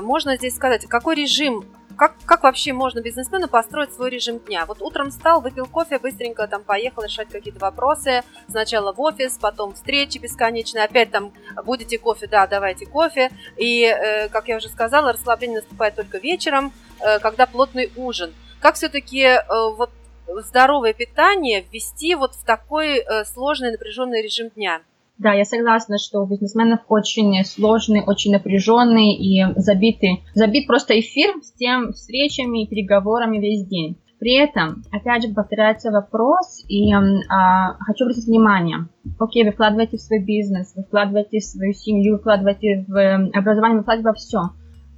Можно 0.00 0.36
здесь 0.38 0.54
сказать, 0.56 0.86
какой 0.86 1.16
режим 1.16 1.62
как, 1.96 2.14
как 2.24 2.42
вообще 2.42 2.72
можно 2.72 3.00
бизнесмену 3.00 3.48
построить 3.48 3.92
свой 3.92 4.10
режим 4.10 4.38
дня? 4.38 4.66
Вот 4.66 4.82
утром 4.82 5.10
встал, 5.10 5.40
выпил 5.40 5.66
кофе, 5.66 5.98
быстренько 5.98 6.46
там 6.46 6.62
поехал 6.62 7.02
решать 7.02 7.28
какие-то 7.28 7.58
вопросы. 7.58 8.22
Сначала 8.48 8.92
в 8.92 9.00
офис, 9.00 9.38
потом 9.40 9.74
встречи 9.74 10.18
бесконечные. 10.18 10.84
Опять 10.84 11.10
там 11.10 11.32
будете 11.64 11.98
кофе, 11.98 12.26
да, 12.26 12.46
давайте 12.46 12.86
кофе. 12.86 13.30
И, 13.56 13.84
э, 13.84 14.28
как 14.28 14.48
я 14.48 14.56
уже 14.56 14.68
сказала, 14.68 15.12
расслабление 15.12 15.60
наступает 15.60 15.96
только 15.96 16.18
вечером, 16.18 16.72
э, 17.00 17.18
когда 17.18 17.46
плотный 17.46 17.90
ужин. 17.96 18.34
Как 18.60 18.74
все-таки 18.74 19.20
э, 19.20 19.42
вот 19.48 19.90
здоровое 20.26 20.92
питание 20.92 21.62
ввести 21.62 22.14
вот 22.14 22.34
в 22.34 22.44
такой 22.44 23.04
сложный 23.32 23.70
напряженный 23.70 24.22
режим 24.22 24.50
дня? 24.50 24.82
Да, 25.18 25.32
я 25.32 25.44
согласна, 25.44 25.96
что 25.98 26.20
у 26.20 26.26
бизнесменов 26.26 26.80
очень 26.88 27.42
сложный, 27.44 28.02
очень 28.06 28.32
напряженный 28.32 29.14
и 29.14 29.44
забитый, 29.56 30.22
забит 30.34 30.66
просто 30.66 30.98
эфир 31.00 31.34
с 31.42 31.52
тем 31.52 31.92
встречами 31.92 32.62
и 32.62 32.68
переговорами 32.68 33.38
весь 33.38 33.66
день. 33.66 33.96
При 34.18 34.34
этом, 34.34 34.82
опять 34.92 35.24
же, 35.24 35.34
повторяется 35.34 35.90
вопрос, 35.90 36.64
и 36.68 36.92
а, 36.92 37.74
хочу 37.80 38.04
обратить 38.04 38.26
внимание. 38.26 38.88
Окей, 39.18 39.44
вы 39.44 39.52
вкладываете 39.52 39.98
в 39.98 40.00
свой 40.00 40.24
бизнес, 40.24 40.74
вы 40.74 40.84
вкладываете 40.84 41.38
в 41.38 41.44
свою 41.44 41.72
семью, 41.72 42.14
вы 42.14 42.20
вкладываете 42.20 42.84
в 42.88 43.30
образование, 43.34 43.78
вы 43.78 43.82
вкладываете 43.82 44.08
во 44.08 44.14
все. 44.14 44.40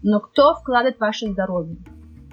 Но 0.03 0.21
кто 0.21 0.55
вкладывает 0.55 1.01
ваше 1.01 1.29
здоровье? 1.29 1.77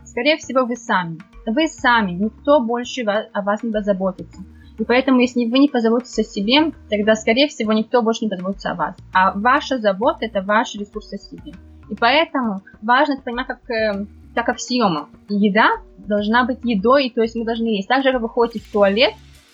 Скорее 0.03 0.37
всего, 0.37 0.65
вы 0.65 0.75
сами. 0.75 1.17
Вы 1.47 1.67
сами, 1.67 2.11
никто 2.11 2.61
больше 2.61 3.01
о 3.01 3.41
вас 3.41 3.63
не 3.63 3.71
позаботится. 3.71 4.41
И 4.77 4.83
поэтому, 4.83 5.21
если 5.21 5.45
вы 5.45 5.59
не 5.59 5.69
позаботитесь 5.69 6.19
о 6.19 6.23
себе, 6.23 6.71
тогда, 6.89 7.15
скорее 7.15 7.47
всего, 7.47 7.71
никто 7.73 8.01
больше 8.01 8.25
не 8.25 8.29
позаботится 8.29 8.71
о 8.71 8.75
вас. 8.75 8.95
А 9.13 9.31
ваша 9.37 9.77
забота– 9.77 10.19
это 10.25 10.41
ваш 10.41 10.75
ресурс 10.75 11.13
о 11.13 11.17
себе. 11.17 11.53
И 11.89 11.95
поэтому 11.95 12.61
важно 12.81 13.13
это 13.13 13.21
понимать 13.21 13.47
как, 13.47 13.69
э, 13.69 14.05
как 14.33 14.49
аксиома. 14.49 15.09
Еда 15.29 15.77
должна 15.97 16.43
быть 16.43 16.59
едой, 16.63 17.11
то 17.13 17.21
есть 17.21 17.35
мы 17.35 17.45
должны 17.45 17.67
есть. 17.67 17.87
Так 17.87 18.03
же, 18.03 18.11
как 18.11 18.21
вы 18.21 18.29
ходите 18.29 18.59
в 18.59 18.71
туалет, 18.71 19.13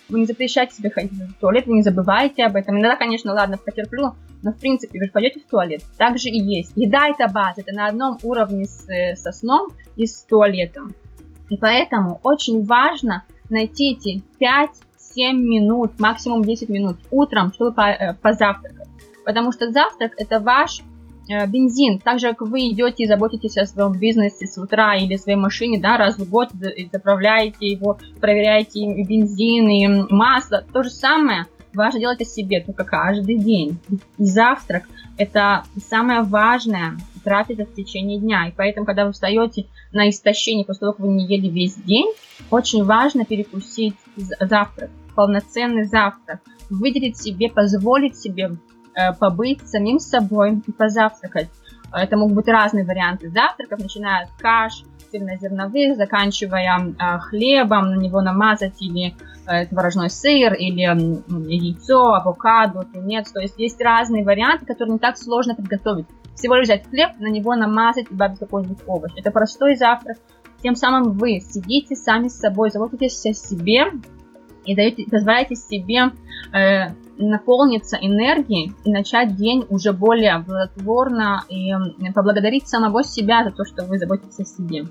вы 0.09 0.19
не 0.21 0.25
запрещаете 0.25 0.75
себе 0.75 0.89
ходить 0.89 1.11
в 1.11 1.33
туалет, 1.39 1.67
вы 1.67 1.75
не 1.75 1.83
забываете 1.83 2.43
об 2.43 2.55
этом. 2.55 2.79
Иногда, 2.79 2.97
конечно, 2.97 3.33
ладно, 3.33 3.57
потерплю, 3.57 4.13
но 4.41 4.51
в 4.51 4.57
принципе 4.57 4.99
вы 4.99 5.05
же 5.05 5.11
пойдете 5.11 5.39
в 5.39 5.49
туалет. 5.49 5.83
Так 5.97 6.17
же 6.17 6.29
и 6.29 6.39
есть. 6.39 6.73
Еда 6.75 7.07
это 7.07 7.31
база, 7.31 7.61
это 7.61 7.73
на 7.73 7.87
одном 7.87 8.17
уровне 8.23 8.65
с, 8.65 8.89
э, 8.89 9.15
со 9.15 9.31
сном 9.31 9.69
и 9.95 10.05
с 10.05 10.23
туалетом. 10.23 10.93
И 11.49 11.57
поэтому 11.57 12.19
очень 12.23 12.65
важно 12.65 13.23
найти 13.49 13.93
эти 13.93 14.23
5 14.39 14.69
7 15.13 15.37
минут, 15.37 15.99
максимум 15.99 16.43
10 16.43 16.69
минут 16.69 16.97
утром, 17.09 17.53
чтобы 17.53 17.79
э, 17.81 18.13
позавтракать. 18.21 18.87
Потому 19.25 19.51
что 19.51 19.71
завтрак 19.71 20.13
это 20.17 20.39
ваш 20.39 20.81
э, 21.29 21.45
бензин. 21.47 21.99
Так 21.99 22.19
же, 22.19 22.29
как 22.33 22.41
вы 22.41 22.69
идете 22.69 23.03
и 23.03 23.07
заботитесь 23.07 23.57
о 23.57 23.65
своем 23.65 23.93
бизнесе 23.93 24.47
с 24.47 24.57
утра 24.57 24.95
или 24.95 25.15
своей 25.15 25.37
машине, 25.37 25.79
да, 25.79 25.97
раз 25.97 26.17
в 26.17 26.29
год 26.29 26.49
заправляете 26.91 27.67
его, 27.67 27.97
проверяете 28.19 28.79
и 28.79 29.03
бензин 29.05 29.67
и 29.69 30.13
масло. 30.13 30.63
То 30.73 30.83
же 30.83 30.89
самое 30.89 31.45
важно 31.73 31.99
делать 31.99 32.21
о 32.21 32.25
себе, 32.25 32.61
только 32.61 32.83
каждый 32.83 33.37
день. 33.37 33.79
И 34.17 34.25
завтрак– 34.25 34.83
это 35.17 35.63
самое 35.89 36.21
важное 36.21 36.97
трапеза 37.23 37.65
в 37.65 37.73
течение 37.73 38.19
дня. 38.19 38.47
И 38.47 38.53
поэтому, 38.55 38.85
когда 38.85 39.05
вы 39.05 39.11
встаете 39.11 39.67
на 39.91 40.09
истощение 40.09 40.65
после 40.65 40.81
того, 40.81 40.93
как 40.93 41.01
вы 41.01 41.09
не 41.09 41.25
ели 41.25 41.47
весь 41.47 41.75
день, 41.75 42.11
очень 42.49 42.83
важно 42.83 43.25
перекусить 43.25 43.95
завтрак 44.15 44.89
полноценный 45.15 45.83
завтрак, 45.83 46.39
выделить 46.69 47.17
себе, 47.17 47.49
позволить 47.49 48.17
себе 48.17 48.51
э, 48.95 49.13
побыть 49.13 49.67
самим 49.67 49.99
собой 49.99 50.61
и 50.65 50.71
позавтракать. 50.71 51.49
Это 51.93 52.15
могут 52.15 52.35
быть 52.35 52.47
разные 52.47 52.85
варианты 52.85 53.29
завтраков, 53.29 53.79
начиная 53.79 54.23
от 54.23 54.29
каш, 54.39 54.83
цельнозерновых, 55.11 55.97
заканчивая 55.97 56.79
э, 56.79 57.19
хлебом, 57.19 57.89
на 57.91 57.95
него 57.95 58.21
намазать 58.21 58.81
или 58.81 59.13
э, 59.45 59.65
творожной 59.65 60.09
сыр, 60.09 60.53
или 60.53 60.83
яйцо, 61.51 62.13
авокадо, 62.13 62.83
тунец. 62.83 63.31
То 63.31 63.41
есть 63.41 63.59
есть 63.59 63.81
разные 63.81 64.23
варианты, 64.23 64.65
которые 64.65 64.93
не 64.93 64.99
так 64.99 65.17
сложно 65.17 65.53
подготовить. 65.53 66.07
Всего 66.35 66.55
лишь 66.55 66.65
взять 66.65 66.87
хлеб, 66.87 67.11
на 67.19 67.27
него 67.27 67.55
намазать 67.55 68.05
и 68.09 68.13
добавить 68.13 68.39
какой-нибудь 68.39 68.79
овощ. 68.87 69.11
Это 69.15 69.31
простой 69.31 69.75
завтрак. 69.75 70.17
Тем 70.61 70.75
самым 70.75 71.17
вы 71.17 71.39
сидите 71.39 71.95
сами 71.95 72.27
с 72.27 72.37
собой, 72.37 72.69
заботитесь 72.69 73.25
о 73.25 73.33
себе, 73.33 73.91
и 74.65 74.75
даете, 74.75 75.05
позволяете 75.09 75.55
себе 75.55 76.11
э, 76.53 76.93
наполниться 77.17 77.97
энергией 77.99 78.73
и 78.83 78.91
начать 78.91 79.35
день 79.35 79.65
уже 79.69 79.91
более 79.93 80.39
плодотворно 80.39 81.43
и 81.49 81.71
э, 81.71 82.13
поблагодарить 82.13 82.67
самого 82.67 83.03
себя 83.03 83.43
за 83.43 83.51
то, 83.51 83.65
что 83.65 83.85
вы 83.85 83.97
заботитесь 83.97 84.39
о 84.39 84.45
себе. 84.45 84.83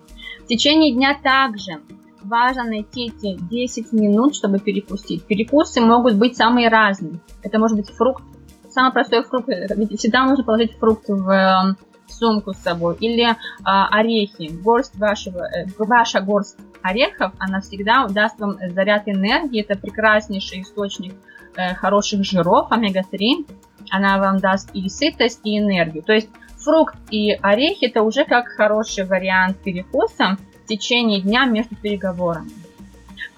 В 0.43 0.47
течение 0.47 0.93
дня 0.93 1.17
также 1.23 1.81
важно 2.23 2.65
найти 2.65 3.07
эти 3.07 3.39
10 3.41 3.93
минут, 3.93 4.35
чтобы 4.35 4.59
перекусить. 4.59 5.25
Перекусы 5.25 5.81
могут 5.81 6.17
быть 6.17 6.37
самые 6.37 6.69
разные. 6.69 7.21
Это 7.43 7.59
может 7.59 7.77
быть 7.77 7.91
фрукт, 7.91 8.25
самый 8.73 8.93
простой 8.93 9.23
фрукт, 9.25 9.49
ведь 9.49 9.99
всегда 9.99 10.25
можно 10.25 10.45
положить 10.45 10.77
фрукт 10.79 11.09
в 11.09 11.31
э, 11.31 11.75
сумку 12.09 12.53
с 12.53 12.59
собой, 12.59 12.97
или 13.01 13.37
а, 13.65 13.89
орехи, 13.89 14.51
горсть 14.51 14.97
вашего, 14.97 15.45
э, 15.45 15.67
ваша 15.79 16.21
горсть 16.21 16.57
орехов, 16.83 17.33
она 17.39 17.61
всегда 17.61 18.07
даст 18.09 18.39
вам 18.39 18.59
заряд 18.71 19.03
энергии, 19.07 19.63
это 19.63 19.79
прекраснейший 19.79 20.63
источник 20.63 21.15
э, 21.57 21.75
хороших 21.75 22.25
жиров, 22.25 22.71
омега-3, 22.71 23.47
она 23.91 24.19
вам 24.19 24.39
даст 24.39 24.71
и 24.75 24.89
сытость, 24.89 25.41
и 25.45 25.59
энергию. 25.59 26.03
То 26.03 26.13
есть 26.13 26.29
фрукт 26.59 26.97
и 27.11 27.33
орехи 27.33 27.87
это 27.87 28.03
уже 28.03 28.25
как 28.25 28.49
хороший 28.49 29.05
вариант 29.05 29.59
перекуса 29.59 30.37
в 30.65 30.67
течение 30.67 31.21
дня 31.21 31.47
между 31.47 31.75
переговорами. 31.77 32.51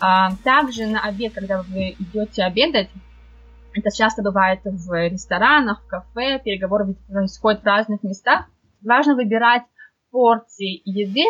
А, 0.00 0.32
также 0.42 0.86
на 0.86 1.00
обед, 1.00 1.32
когда 1.32 1.62
вы 1.62 1.94
идете 1.98 2.42
обедать, 2.42 2.88
это 3.74 3.90
часто 3.94 4.22
бывает 4.22 4.60
в 4.64 5.08
ресторанах, 5.08 5.82
в 5.82 5.86
кафе, 5.86 6.40
переговоры 6.44 6.94
происходят 7.08 7.62
в 7.62 7.66
разных 7.66 8.02
местах. 8.02 8.46
Важно 8.82 9.14
выбирать 9.14 9.62
порции 10.10 10.82
еды, 10.84 11.24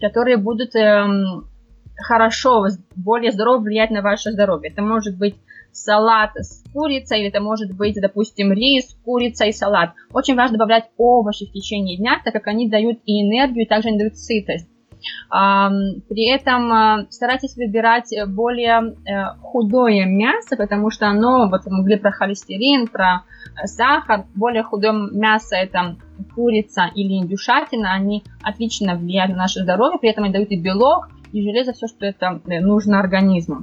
которые 0.00 0.36
будут 0.36 0.74
эм, 0.76 1.48
хорошо, 1.96 2.66
более 2.94 3.32
здорово 3.32 3.58
влиять 3.58 3.90
на 3.90 4.02
ваше 4.02 4.32
здоровье. 4.32 4.70
Это 4.70 4.82
может 4.82 5.16
быть 5.16 5.36
салат 5.72 6.30
с 6.36 6.64
курицей, 6.72 7.20
или 7.20 7.28
это 7.28 7.40
может 7.40 7.72
быть, 7.76 8.00
допустим, 8.00 8.52
рис, 8.52 8.96
курица 9.04 9.44
и 9.44 9.52
салат. 9.52 9.92
Очень 10.12 10.36
важно 10.36 10.58
добавлять 10.58 10.90
овощи 10.96 11.46
в 11.46 11.52
течение 11.52 11.96
дня, 11.96 12.20
так 12.24 12.32
как 12.32 12.46
они 12.46 12.68
дают 12.68 13.00
и 13.04 13.22
энергию, 13.22 13.64
и 13.64 13.68
также 13.68 13.88
они 13.88 13.98
дают 13.98 14.16
сытость. 14.16 14.68
При 15.30 16.28
этом 16.34 16.72
а, 16.72 17.06
старайтесь 17.10 17.56
выбирать 17.56 18.12
более 18.28 18.94
э, 19.06 19.36
худое 19.40 20.06
мясо, 20.06 20.56
потому 20.56 20.90
что 20.90 21.06
оно, 21.06 21.48
вот 21.48 21.62
мы 21.66 21.80
говорили 21.80 21.98
про 21.98 22.12
холестерин, 22.12 22.86
про 22.88 23.22
э, 23.62 23.66
сахар, 23.66 24.24
более 24.34 24.62
худое 24.62 24.92
мясо 24.92 25.56
это 25.56 25.96
курица 26.34 26.90
или 26.94 27.14
индюшатина, 27.14 27.92
они 27.92 28.24
отлично 28.42 28.96
влияют 28.96 29.32
на 29.32 29.38
наше 29.38 29.60
здоровье, 29.60 29.98
при 29.98 30.10
этом 30.10 30.24
они 30.24 30.32
дают 30.32 30.50
и 30.50 30.60
белок, 30.60 31.08
и 31.32 31.42
железо, 31.42 31.72
все, 31.72 31.86
что 31.86 32.06
это 32.06 32.40
э, 32.46 32.60
нужно 32.60 33.00
организму. 33.00 33.62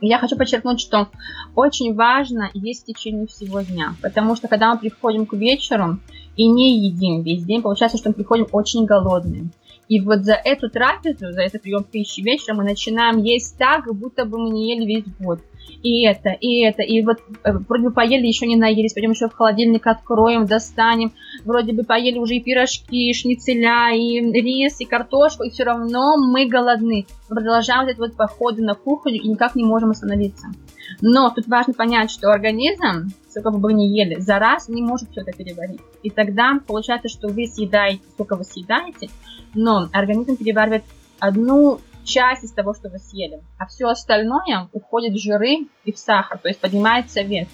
Я 0.00 0.18
хочу 0.18 0.36
подчеркнуть, 0.36 0.80
что 0.80 1.08
очень 1.54 1.94
важно 1.94 2.50
есть 2.52 2.82
в 2.82 2.86
течение 2.86 3.26
всего 3.26 3.62
дня, 3.62 3.94
потому 4.02 4.36
что 4.36 4.46
когда 4.46 4.72
мы 4.72 4.78
приходим 4.78 5.24
к 5.24 5.32
вечеру 5.32 5.98
и 6.36 6.46
не 6.48 6.78
едим 6.78 7.22
весь 7.22 7.44
день, 7.44 7.62
получается, 7.62 7.96
что 7.96 8.10
мы 8.10 8.14
приходим 8.14 8.46
очень 8.52 8.84
голодные. 8.84 9.48
И 9.88 10.00
вот 10.00 10.24
за 10.24 10.34
эту 10.34 10.68
трапезу, 10.68 11.32
за 11.32 11.42
этот 11.42 11.62
прием 11.62 11.84
пищи 11.84 12.20
вечером 12.20 12.58
мы 12.58 12.64
начинаем 12.64 13.18
есть 13.18 13.56
так, 13.56 13.92
будто 13.94 14.24
бы 14.24 14.38
мы 14.38 14.50
не 14.50 14.74
ели 14.74 14.84
весь 14.84 15.04
год. 15.18 15.40
И 15.82 16.04
это, 16.04 16.30
и 16.30 16.62
это, 16.62 16.82
и 16.82 17.02
вот 17.02 17.18
э, 17.44 17.52
вроде 17.52 17.84
бы 17.84 17.90
поели, 17.92 18.26
еще 18.26 18.46
не 18.46 18.56
наелись, 18.56 18.92
пойдем 18.92 19.12
еще 19.12 19.28
в 19.28 19.34
холодильник 19.34 19.86
откроем, 19.86 20.46
достанем. 20.46 21.12
Вроде 21.44 21.72
бы 21.72 21.84
поели 21.84 22.18
уже 22.18 22.36
и 22.36 22.42
пирожки, 22.42 23.10
и 23.10 23.14
шницеля, 23.14 23.94
и 23.94 24.20
рис, 24.32 24.80
и 24.80 24.84
картошку, 24.84 25.44
и 25.44 25.50
все 25.50 25.64
равно 25.64 26.16
мы 26.16 26.46
голодны. 26.46 27.06
Продолжаем 27.28 27.86
этот 27.86 27.98
вот 27.98 28.16
походы 28.16 28.62
на 28.62 28.74
кухню 28.74 29.14
и 29.14 29.28
никак 29.28 29.54
не 29.54 29.64
можем 29.64 29.90
остановиться. 29.90 30.48
Но 31.00 31.30
тут 31.30 31.46
важно 31.46 31.72
понять, 31.72 32.10
что 32.10 32.30
организм, 32.30 33.12
сколько 33.28 33.50
бы 33.50 33.58
вы 33.58 33.72
ни 33.74 33.84
ели, 33.84 34.18
за 34.18 34.38
раз 34.38 34.68
не 34.68 34.82
может 34.82 35.10
все 35.10 35.20
это 35.20 35.32
переварить. 35.32 35.80
И 36.02 36.10
тогда 36.10 36.58
получается, 36.66 37.08
что 37.08 37.28
вы 37.28 37.46
съедаете, 37.46 38.02
сколько 38.14 38.36
вы 38.36 38.44
съедаете, 38.44 39.08
но 39.54 39.88
организм 39.92 40.36
переваривает 40.36 40.84
одну 41.18 41.80
часть 42.06 42.44
из 42.44 42.52
того, 42.52 42.72
что 42.72 42.88
вы 42.88 42.98
съели, 42.98 43.42
а 43.58 43.66
все 43.66 43.88
остальное 43.88 44.68
уходит 44.72 45.12
в 45.12 45.22
жиры 45.22 45.66
и 45.84 45.92
в 45.92 45.98
сахар, 45.98 46.38
то 46.38 46.48
есть 46.48 46.60
поднимается 46.60 47.22
вес. 47.22 47.48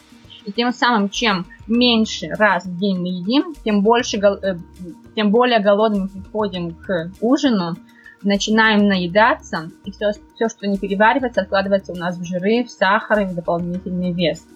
И 0.44 0.52
тем 0.52 0.72
самым, 0.72 1.08
чем 1.08 1.46
меньше 1.66 2.28
раз 2.28 2.64
в 2.64 2.78
день 2.78 2.98
мы 2.98 3.08
едим, 3.08 3.54
тем, 3.64 3.82
больше, 3.82 4.18
э, 4.18 4.56
тем 5.14 5.30
более 5.30 5.60
голодными 5.60 6.08
приходим 6.08 6.74
к 6.74 7.12
ужину, 7.20 7.76
начинаем 8.22 8.86
наедаться, 8.86 9.70
и 9.84 9.90
все, 9.90 10.10
все, 10.34 10.48
что 10.48 10.66
не 10.66 10.78
переваривается, 10.78 11.42
откладывается 11.42 11.92
у 11.92 11.96
нас 11.96 12.16
в 12.16 12.24
жиры, 12.24 12.64
в 12.64 12.70
сахар 12.70 13.20
и 13.20 13.24
в 13.24 13.34
дополнительный 13.34 14.12
вес. 14.12 14.46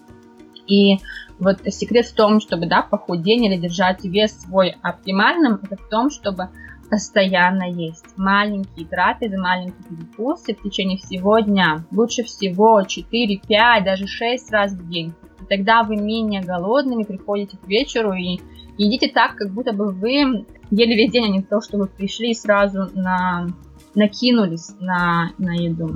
И 0.66 0.98
вот 1.38 1.60
секрет 1.68 2.06
в 2.06 2.14
том, 2.14 2.40
чтобы 2.40 2.66
да, 2.66 2.82
похудеть 2.82 3.42
или 3.42 3.56
держать 3.56 4.04
вес 4.04 4.32
свой 4.40 4.76
оптимальным, 4.82 5.60
это 5.62 5.76
в 5.76 5.88
том, 5.88 6.10
чтобы 6.10 6.48
постоянно 6.88 7.64
есть 7.64 8.06
маленькие 8.16 8.86
трапезы, 8.86 9.38
маленькие 9.38 9.84
перекусы 9.88 10.54
в 10.54 10.62
течение 10.62 10.98
всего 10.98 11.38
дня. 11.40 11.84
Лучше 11.90 12.22
всего 12.24 12.82
4, 12.82 13.40
5, 13.46 13.84
даже 13.84 14.06
6 14.06 14.50
раз 14.52 14.72
в 14.72 14.88
день. 14.88 15.12
И 15.40 15.44
тогда 15.44 15.82
вы 15.82 15.96
менее 15.96 16.42
голодными 16.42 17.04
приходите 17.04 17.56
к 17.56 17.66
вечеру 17.68 18.12
и 18.12 18.38
едите 18.78 19.08
так, 19.08 19.36
как 19.36 19.50
будто 19.50 19.72
бы 19.72 19.92
вы 19.92 20.46
ели 20.70 20.94
весь 20.94 21.12
день, 21.12 21.24
а 21.24 21.28
не 21.28 21.42
то, 21.42 21.60
что 21.60 21.78
вы 21.78 21.86
пришли 21.86 22.30
и 22.30 22.34
сразу 22.34 22.88
на, 22.94 23.46
накинулись 23.94 24.74
на, 24.80 25.32
на 25.38 25.54
еду. 25.54 25.90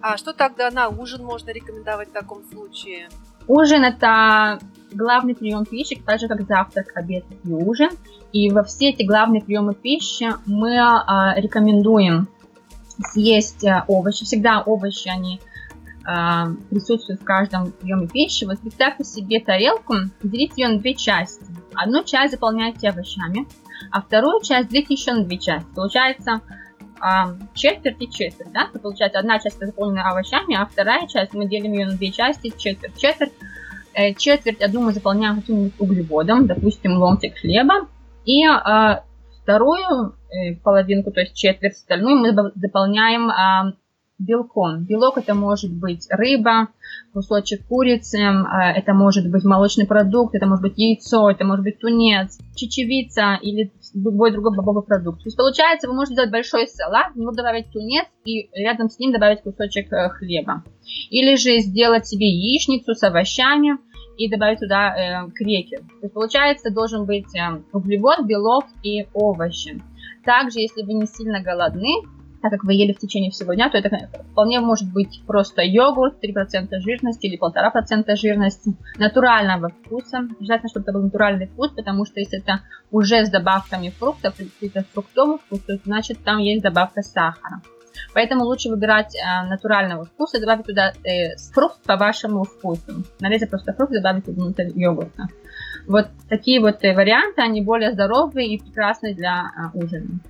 А 0.00 0.16
что 0.16 0.32
тогда 0.32 0.70
на 0.70 0.88
ужин 0.88 1.24
можно 1.24 1.50
рекомендовать 1.50 2.08
в 2.08 2.12
таком 2.12 2.44
случае? 2.44 3.08
Ужин 3.46 3.84
это 3.84 4.60
главный 4.92 5.34
прием 5.34 5.64
пищи, 5.64 6.00
так 6.04 6.20
же 6.20 6.28
как 6.28 6.46
завтрак, 6.46 6.92
обед 6.94 7.24
и 7.44 7.52
ужин. 7.52 7.90
И 8.32 8.50
во 8.50 8.62
все 8.62 8.90
эти 8.90 9.02
главные 9.02 9.42
приемы 9.42 9.74
пищи 9.74 10.28
мы 10.46 10.78
а, 10.78 11.34
рекомендуем 11.36 12.28
съесть 13.12 13.64
а, 13.64 13.84
овощи. 13.88 14.24
Всегда 14.24 14.62
овощи, 14.62 15.08
они 15.08 15.40
а, 16.04 16.48
присутствуют 16.70 17.20
в 17.20 17.24
каждом 17.24 17.72
приеме 17.72 18.08
пищи. 18.08 18.44
Вот 18.44 18.60
представьте 18.60 19.04
себе 19.04 19.40
тарелку, 19.40 19.94
делите 20.22 20.62
ее 20.62 20.68
на 20.68 20.78
две 20.78 20.94
части. 20.94 21.44
Одну 21.74 22.02
часть 22.04 22.32
заполняйте 22.32 22.88
овощами, 22.88 23.46
а 23.90 24.00
вторую 24.00 24.42
часть 24.42 24.68
делите 24.68 24.94
еще 24.94 25.12
на 25.12 25.24
две 25.24 25.38
части. 25.38 25.66
Получается 25.74 26.40
а, 27.00 27.36
четверть 27.54 28.00
и 28.00 28.10
четверть, 28.10 28.52
да? 28.52 28.68
То 28.72 28.78
получается 28.78 29.18
одна 29.18 29.38
часть 29.38 29.58
заполнена 29.58 30.10
овощами, 30.10 30.56
а 30.56 30.66
вторая 30.66 31.06
часть 31.06 31.34
мы 31.34 31.46
делим 31.46 31.72
ее 31.72 31.86
на 31.86 31.96
две 31.96 32.10
части, 32.10 32.52
четверть, 32.56 32.96
четверть. 32.96 33.32
Э, 33.98 34.14
четверть 34.14 34.62
одну 34.62 34.82
мы 34.82 34.92
заполняем 34.92 35.40
каким-нибудь 35.40 35.74
углеводом, 35.80 36.46
допустим, 36.46 36.98
ломтик 36.98 37.36
хлеба, 37.36 37.88
и 38.24 38.44
э, 38.46 39.00
вторую 39.42 40.14
э, 40.30 40.54
половинку, 40.62 41.10
то 41.10 41.20
есть 41.20 41.34
четверть 41.34 41.72
остальную, 41.74 42.16
мы 42.16 42.32
заполняем 42.54 43.74
белком. 44.20 44.84
Белок 44.84 45.16
это 45.18 45.34
может 45.34 45.72
быть 45.72 46.06
рыба, 46.10 46.68
кусочек 47.12 47.66
курицы, 47.68 48.18
это 48.18 48.92
может 48.92 49.30
быть 49.30 49.44
молочный 49.44 49.86
продукт, 49.86 50.34
это 50.34 50.46
может 50.46 50.62
быть 50.62 50.76
яйцо, 50.76 51.30
это 51.30 51.44
может 51.44 51.64
быть 51.64 51.78
тунец, 51.78 52.36
чечевица 52.56 53.38
или 53.40 53.72
любой 53.94 54.32
другой 54.32 54.56
бобовый 54.56 54.82
продукт. 54.82 55.22
То 55.22 55.28
есть 55.28 55.36
получается, 55.36 55.86
вы 55.88 55.94
можете 55.94 56.14
сделать 56.14 56.32
большой 56.32 56.66
салат, 56.66 57.12
в 57.14 57.16
него 57.16 57.30
добавить 57.30 57.70
тунец 57.70 58.06
и 58.24 58.48
рядом 58.54 58.90
с 58.90 58.98
ним 58.98 59.12
добавить 59.12 59.42
кусочек 59.42 59.88
хлеба. 60.18 60.64
Или 61.10 61.36
же 61.36 61.60
сделать 61.60 62.08
себе 62.08 62.28
яичницу 62.28 62.94
с 62.94 63.02
овощами, 63.04 63.78
и 64.18 64.28
добавить 64.28 64.58
туда 64.58 64.94
э, 64.94 65.30
крекер. 65.30 65.78
То 65.78 66.02
есть 66.02 66.14
получается 66.14 66.70
должен 66.70 67.06
быть 67.06 67.34
э, 67.34 67.62
углевод, 67.72 68.26
белок 68.26 68.64
и 68.82 69.06
овощи. 69.14 69.80
Также, 70.24 70.60
если 70.60 70.82
вы 70.82 70.94
не 70.94 71.06
сильно 71.06 71.40
голодны, 71.40 72.02
так 72.42 72.52
как 72.52 72.64
вы 72.64 72.74
ели 72.74 72.92
в 72.92 72.98
течение 72.98 73.30
всего 73.30 73.54
дня, 73.54 73.68
то 73.70 73.78
это 73.78 74.08
вполне 74.30 74.60
может 74.60 74.92
быть 74.92 75.22
просто 75.26 75.62
йогурт, 75.62 76.22
3% 76.22 76.68
жирности 76.80 77.26
или 77.26 77.38
1,5% 77.38 78.14
жирности, 78.16 78.76
натурального 78.96 79.70
вкуса. 79.70 80.28
Желательно, 80.40 80.68
чтобы 80.68 80.84
это 80.84 80.92
был 80.92 81.02
натуральный 81.02 81.46
вкус, 81.46 81.70
потому 81.70 82.04
что 82.04 82.20
если 82.20 82.40
это 82.40 82.60
уже 82.90 83.24
с 83.24 83.30
добавками 83.30 83.90
фруктов, 83.90 84.36
каких-то 84.36 84.84
фруктовых 84.92 85.40
фруктов, 85.48 85.80
значит 85.84 86.18
там 86.24 86.38
есть 86.38 86.62
добавка 86.62 87.02
сахара. 87.02 87.62
Поэтому 88.14 88.44
лучше 88.44 88.68
выбирать 88.68 89.14
э, 89.14 89.48
натурального 89.48 90.04
вкуса, 90.04 90.40
добавить 90.40 90.66
туда 90.66 90.92
э, 91.04 91.36
фрукт 91.52 91.82
по 91.82 91.96
вашему 91.96 92.44
вкусу. 92.44 93.04
Нарезать 93.20 93.50
просто 93.50 93.72
фрукт, 93.72 93.92
добавить 93.92 94.26
внутрь 94.26 94.68
йогурта. 94.74 95.28
Вот 95.86 96.08
такие 96.28 96.60
вот 96.60 96.84
э, 96.84 96.94
варианты, 96.94 97.42
они 97.42 97.62
более 97.62 97.92
здоровые 97.92 98.48
и 98.48 98.58
прекрасные 98.58 99.14
для 99.14 99.44
ужина. 99.74 100.20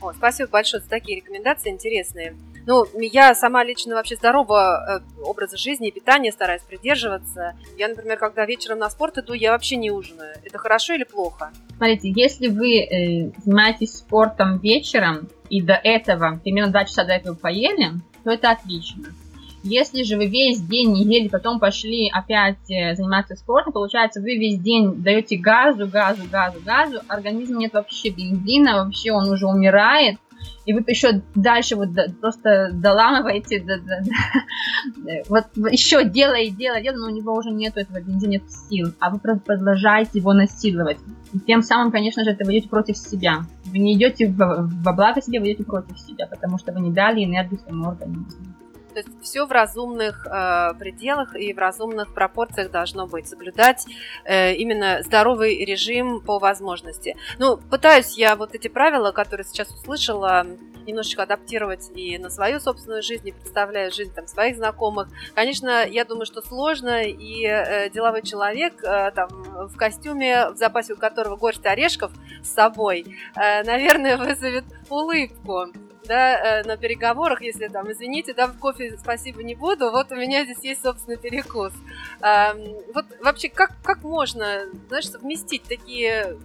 О, 0.00 0.12
спасибо 0.12 0.50
большое 0.50 0.82
за 0.82 0.88
такие 0.88 1.16
рекомендации 1.16 1.70
интересные. 1.70 2.34
Ну, 2.66 2.84
я 3.00 3.34
сама 3.34 3.64
лично 3.64 3.94
вообще 3.94 4.14
здорового 4.14 5.02
образа 5.24 5.56
жизни 5.56 5.88
и 5.88 5.90
питания 5.90 6.30
стараюсь 6.30 6.60
придерживаться. 6.62 7.54
Я, 7.78 7.88
например, 7.88 8.18
когда 8.18 8.44
вечером 8.44 8.78
на 8.78 8.90
спорт 8.90 9.16
иду, 9.16 9.32
я 9.32 9.52
вообще 9.52 9.76
не 9.76 9.90
ужинаю. 9.90 10.36
Это 10.44 10.58
хорошо 10.58 10.92
или 10.92 11.04
плохо? 11.04 11.50
Смотрите, 11.78 12.12
если 12.14 12.48
вы 12.48 12.80
э, 12.80 13.30
занимаетесь 13.38 13.94
спортом 13.94 14.58
вечером, 14.58 15.28
и 15.50 15.62
до 15.62 15.74
этого, 15.74 16.40
примерно 16.42 16.72
2 16.72 16.84
часа 16.84 17.04
до 17.04 17.12
этого 17.12 17.34
поели, 17.34 17.92
то 18.24 18.30
это 18.30 18.50
отлично. 18.50 19.04
Если 19.64 20.04
же 20.04 20.16
вы 20.16 20.26
весь 20.26 20.60
день 20.60 20.92
не 20.92 21.02
ели, 21.02 21.28
потом 21.28 21.58
пошли 21.58 22.08
опять 22.08 22.70
э, 22.70 22.94
заниматься 22.94 23.34
спортом, 23.34 23.72
получается, 23.72 24.20
вы 24.20 24.36
весь 24.36 24.58
день 24.58 25.02
даете 25.02 25.36
газу, 25.36 25.88
газу, 25.88 26.22
газу, 26.30 26.60
газу, 26.64 27.00
организм 27.08 27.58
нет 27.58 27.72
вообще 27.72 28.10
бензина, 28.10 28.84
вообще 28.84 29.10
он 29.10 29.28
уже 29.28 29.46
умирает, 29.46 30.18
и 30.64 30.72
вы 30.72 30.84
еще 30.86 31.22
дальше 31.34 31.76
вот 31.76 31.88
просто 32.20 32.70
доламываете, 32.72 33.60
да, 33.60 33.76
да, 33.78 34.00
да. 34.96 35.12
вот 35.28 35.44
еще 35.70 36.04
делай, 36.04 36.50
делай, 36.50 36.82
делай, 36.82 36.98
но 36.98 37.06
у 37.06 37.10
него 37.10 37.34
уже 37.34 37.50
нет 37.50 37.76
этого 37.76 38.00
бензина, 38.00 38.30
нет 38.32 38.42
сил, 38.50 38.92
а 39.00 39.10
вы 39.10 39.18
просто 39.18 39.42
продолжаете 39.44 40.18
его 40.18 40.32
насиловать. 40.32 40.98
И 41.32 41.40
тем 41.40 41.62
самым, 41.62 41.90
конечно 41.90 42.24
же, 42.24 42.30
это 42.30 42.44
вы 42.44 42.52
идете 42.52 42.68
против 42.68 42.96
себя. 42.96 43.44
Вы 43.66 43.78
не 43.78 43.94
идете 43.94 44.28
во, 44.28 44.68
во 44.68 44.92
благо 44.92 45.20
себе, 45.20 45.40
вы 45.40 45.46
идете 45.52 45.64
против 45.64 45.98
себя, 45.98 46.26
потому 46.26 46.58
что 46.58 46.72
вы 46.72 46.80
не 46.80 46.90
дали 46.90 47.24
энергию 47.24 47.60
своему 47.60 47.88
организму. 47.88 48.54
То 49.02 49.10
есть 49.10 49.22
все 49.22 49.46
в 49.46 49.52
разумных 49.52 50.26
э, 50.26 50.74
пределах 50.78 51.36
и 51.36 51.52
в 51.52 51.58
разумных 51.58 52.12
пропорциях 52.14 52.72
должно 52.72 53.06
быть. 53.06 53.28
Соблюдать 53.28 53.86
э, 54.24 54.54
именно 54.54 55.02
здоровый 55.04 55.64
режим 55.64 56.20
по 56.20 56.40
возможности. 56.40 57.16
Ну, 57.38 57.58
пытаюсь 57.58 58.18
я 58.18 58.34
вот 58.34 58.54
эти 58.54 58.66
правила, 58.66 59.12
которые 59.12 59.44
сейчас 59.44 59.68
услышала, 59.70 60.46
немножечко 60.84 61.22
адаптировать 61.22 61.90
и 61.94 62.18
на 62.18 62.30
свою 62.30 62.58
собственную 62.58 63.02
жизнь, 63.02 63.28
и 63.28 63.32
представляю 63.32 63.92
жизнь 63.92 64.12
там 64.12 64.26
своих 64.26 64.56
знакомых. 64.56 65.08
Конечно, 65.34 65.86
я 65.86 66.04
думаю, 66.04 66.26
что 66.26 66.42
сложно, 66.42 67.02
и 67.04 67.44
э, 67.44 67.90
деловой 67.90 68.22
человек 68.22 68.82
э, 68.82 69.12
там 69.14 69.28
в 69.68 69.76
костюме, 69.76 70.50
в 70.50 70.56
запасе 70.56 70.94
у 70.94 70.96
которого 70.96 71.36
горсть 71.36 71.66
орешков 71.66 72.10
с 72.42 72.48
собой, 72.52 73.04
э, 73.36 73.62
наверное, 73.62 74.16
вызовет 74.18 74.64
улыбку 74.90 75.66
да, 76.04 76.60
э, 76.60 76.64
на 76.64 76.76
переговорах, 76.76 77.42
если 77.42 77.68
там, 77.68 77.90
извините, 77.92 78.34
да, 78.34 78.46
в 78.46 78.58
кофе 78.58 78.96
спасибо 78.98 79.42
не 79.42 79.54
буду, 79.54 79.90
вот 79.90 80.10
у 80.12 80.16
меня 80.16 80.44
здесь 80.44 80.62
есть 80.62 80.82
собственный 80.82 81.18
перекус. 81.18 81.72
Вот 82.94 83.04
вообще, 83.20 83.48
как, 83.48 83.72
как 83.82 84.02
можно, 84.02 84.62
знаешь, 84.88 85.10
совместить 85.10 85.62
такие 85.64 86.38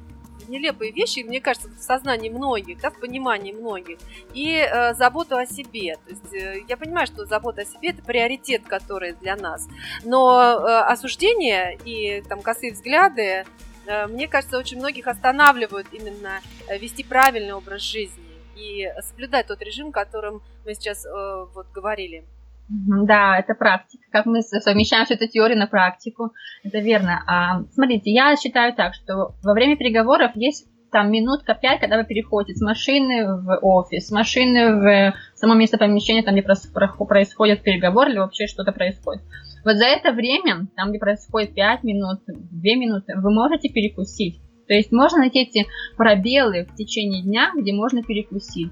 нелепые 0.48 0.92
вещи, 0.92 1.22
мне 1.22 1.42
кажется, 1.42 1.70
в 1.70 1.80
сознании 1.80 2.30
многих, 2.30 2.80
да, 2.80 2.90
в 2.90 3.00
понимании 3.00 3.52
многих, 3.52 4.00
и 4.34 4.58
э, 4.58 4.94
заботу 4.94 5.38
о 5.38 5.46
себе. 5.46 5.98
То 6.06 6.10
есть 6.10 6.34
э, 6.34 6.64
я 6.68 6.78
понимаю, 6.78 7.08
что 7.08 7.26
забота 7.26 7.62
о 7.62 7.66
себе 7.66 7.90
это 7.90 8.02
приоритет, 8.02 8.64
который 8.68 9.14
для 9.14 9.36
нас. 9.36 9.68
Но 10.04 10.42
э, 10.42 10.80
осуждение 10.82 11.78
и 11.86 12.22
там 12.28 12.42
косые 12.42 12.74
взгляды, 12.74 13.46
э, 13.86 14.08
мне 14.08 14.28
кажется, 14.28 14.58
очень 14.58 14.78
многих 14.78 15.08
останавливают 15.08 15.88
именно 15.92 16.42
э, 16.68 16.78
вести 16.78 17.04
правильный 17.04 17.54
образ 17.54 17.82
жизни 17.82 18.23
и 18.64 18.90
соблюдать 19.02 19.48
тот 19.48 19.62
режим, 19.62 19.90
о 19.90 19.92
котором 19.92 20.42
мы 20.66 20.74
сейчас 20.74 21.06
э, 21.06 21.10
вот 21.54 21.68
говорили. 21.74 22.24
Да, 22.70 23.38
это 23.38 23.56
практика. 23.56 24.04
Как 24.12 24.26
мы 24.26 24.42
совмещаем 24.42 25.06
всю 25.06 25.16
эту 25.16 25.28
теорию 25.28 25.58
на 25.58 25.68
практику, 25.68 26.32
это 26.64 26.80
верно. 26.80 27.22
А, 27.28 27.64
смотрите, 27.74 28.12
я 28.12 28.36
считаю 28.36 28.74
так, 28.74 28.94
что 28.94 29.36
во 29.44 29.54
время 29.54 29.76
переговоров 29.76 30.32
есть 30.36 30.68
там 30.92 31.12
минутка 31.12 31.56
пять, 31.56 31.82
когда 31.82 31.98
вы 31.98 32.06
переходите 32.06 32.58
с 32.58 32.62
машины 32.62 33.26
в 33.26 33.60
офис, 33.62 34.08
с 34.08 34.12
машины 34.12 34.76
в 34.76 35.14
само 35.36 35.56
место 35.56 35.78
помещения, 35.78 36.24
там, 36.24 36.36
где 36.36 36.44
происходит 36.44 37.64
переговор 37.64 38.08
или 38.08 38.20
вообще 38.20 38.48
что-то 38.48 38.72
происходит. 38.72 39.24
Вот 39.66 39.76
за 39.76 39.86
это 39.86 40.12
время, 40.12 40.68
там, 40.76 40.90
где 40.90 41.00
происходит 41.00 41.56
5 41.56 41.84
минут, 41.84 42.22
2 42.28 42.36
минуты, 42.76 43.14
вы 43.16 43.34
можете 43.34 43.70
перекусить. 43.70 44.40
То 44.68 44.74
есть 44.74 44.92
можно 44.92 45.20
найти 45.20 45.40
эти 45.40 45.66
пробелы 45.98 46.66
в 46.66 46.76
течение 46.76 47.22
дня, 47.22 47.52
где 47.56 47.74
можно 47.74 48.04
перекусить. 48.04 48.72